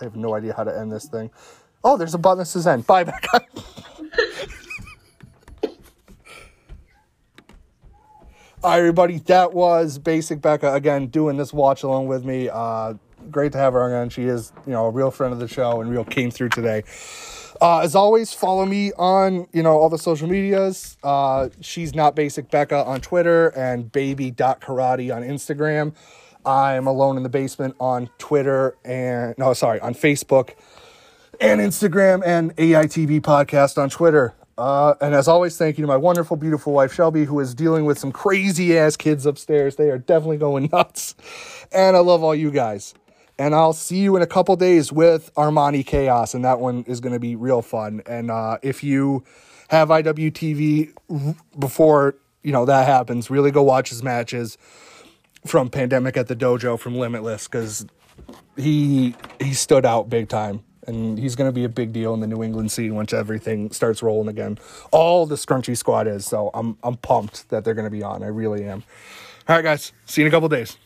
I 0.00 0.04
have 0.04 0.16
no 0.16 0.34
idea 0.34 0.54
how 0.54 0.64
to 0.64 0.76
end 0.76 0.92
this 0.92 1.06
thing. 1.06 1.30
Oh, 1.84 1.96
there's 1.96 2.14
a 2.14 2.18
button 2.18 2.38
that 2.38 2.46
says 2.46 2.66
end. 2.66 2.86
Bye, 2.86 3.04
Becca. 3.04 3.40
All 8.60 8.70
right, 8.70 8.78
everybody. 8.78 9.18
That 9.18 9.52
was 9.52 9.98
Basic 9.98 10.40
Becca 10.40 10.74
again 10.74 11.06
doing 11.06 11.36
this 11.36 11.52
watch 11.52 11.84
along 11.84 12.08
with 12.08 12.24
me. 12.24 12.48
Uh, 12.52 12.94
great 13.30 13.52
to 13.52 13.58
have 13.58 13.72
her 13.74 13.86
again. 13.86 14.10
She 14.10 14.24
is, 14.24 14.52
you 14.66 14.72
know, 14.72 14.86
a 14.86 14.90
real 14.90 15.12
friend 15.12 15.32
of 15.32 15.38
the 15.38 15.46
show 15.46 15.80
and 15.80 15.90
real 15.90 16.04
came 16.04 16.32
through 16.32 16.48
today. 16.48 16.82
Uh, 17.60 17.80
as 17.80 17.94
always, 17.94 18.32
follow 18.32 18.66
me 18.66 18.92
on 18.98 19.46
you 19.52 19.62
know 19.62 19.78
all 19.78 19.88
the 19.88 19.98
social 19.98 20.28
medias. 20.28 20.96
Uh, 21.02 21.48
she's 21.60 21.94
not 21.94 22.14
basic 22.14 22.50
Becca 22.50 22.84
on 22.84 23.00
Twitter 23.00 23.48
and 23.48 23.90
baby.karate 23.90 25.14
on 25.14 25.22
Instagram. 25.22 25.94
I'm 26.44 26.86
alone 26.86 27.16
in 27.16 27.22
the 27.22 27.28
basement 27.28 27.76
on 27.80 28.08
Twitter 28.18 28.76
and 28.84 29.34
no, 29.38 29.52
sorry, 29.52 29.80
on 29.80 29.94
Facebook 29.94 30.54
and 31.40 31.60
Instagram 31.60 32.22
and 32.24 32.54
AITV 32.56 33.20
podcast 33.20 33.78
on 33.78 33.90
Twitter. 33.90 34.34
Uh, 34.56 34.94
and 35.00 35.14
as 35.14 35.28
always, 35.28 35.56
thank 35.56 35.78
you 35.78 35.82
to 35.82 35.88
my 35.88 35.96
wonderful, 35.96 36.36
beautiful 36.36 36.72
wife 36.72 36.92
Shelby, 36.92 37.24
who 37.24 37.38
is 37.38 37.54
dealing 37.54 37.84
with 37.84 37.98
some 37.98 38.10
crazy 38.10 38.76
ass 38.76 38.96
kids 38.96 39.24
upstairs. 39.24 39.76
They 39.76 39.90
are 39.90 39.98
definitely 39.98 40.38
going 40.38 40.68
nuts. 40.72 41.14
And 41.70 41.96
I 41.96 42.00
love 42.00 42.24
all 42.24 42.34
you 42.34 42.50
guys. 42.50 42.92
And 43.38 43.54
I'll 43.54 43.72
see 43.72 43.98
you 43.98 44.16
in 44.16 44.22
a 44.22 44.26
couple 44.26 44.56
days 44.56 44.90
with 44.90 45.32
Armani 45.36 45.84
Kayos, 45.84 46.34
and 46.34 46.44
that 46.44 46.58
one 46.58 46.82
is 46.88 46.98
going 46.98 47.12
to 47.12 47.20
be 47.20 47.36
real 47.36 47.62
fun. 47.62 48.02
And 48.04 48.32
uh, 48.32 48.58
if 48.62 48.82
you 48.82 49.22
have 49.68 49.90
IWTV 49.90 50.92
before 51.56 52.16
you 52.42 52.50
know 52.50 52.64
that 52.64 52.86
happens, 52.86 53.30
really 53.30 53.52
go 53.52 53.62
watch 53.62 53.90
his 53.90 54.02
matches 54.02 54.58
from 55.48 55.70
Pandemic 55.70 56.16
at 56.16 56.28
the 56.28 56.36
Dojo 56.36 56.78
from 56.78 56.96
Limitless 56.96 57.48
because 57.48 57.86
he 58.56 59.14
he 59.40 59.54
stood 59.54 59.86
out 59.86 60.08
big 60.08 60.28
time 60.28 60.62
and 60.86 61.18
he's 61.18 61.36
going 61.36 61.48
to 61.48 61.52
be 61.52 61.64
a 61.64 61.68
big 61.68 61.92
deal 61.92 62.14
in 62.14 62.20
the 62.20 62.26
New 62.26 62.42
England 62.42 62.72
scene 62.72 62.94
once 62.94 63.12
everything 63.12 63.70
starts 63.70 64.02
rolling 64.02 64.28
again. 64.28 64.58
All 64.90 65.26
the 65.26 65.36
Scrunchy 65.36 65.76
squad 65.76 66.06
is, 66.06 66.26
so 66.26 66.50
I'm 66.54 66.76
I'm 66.82 66.96
pumped 66.96 67.48
that 67.50 67.64
they're 67.64 67.74
going 67.74 67.86
to 67.86 67.90
be 67.90 68.02
on. 68.02 68.22
I 68.22 68.28
really 68.28 68.64
am. 68.64 68.82
All 69.48 69.56
right, 69.56 69.62
guys. 69.62 69.92
See 70.06 70.22
you 70.22 70.26
in 70.26 70.32
a 70.32 70.34
couple 70.34 70.48
days. 70.48 70.76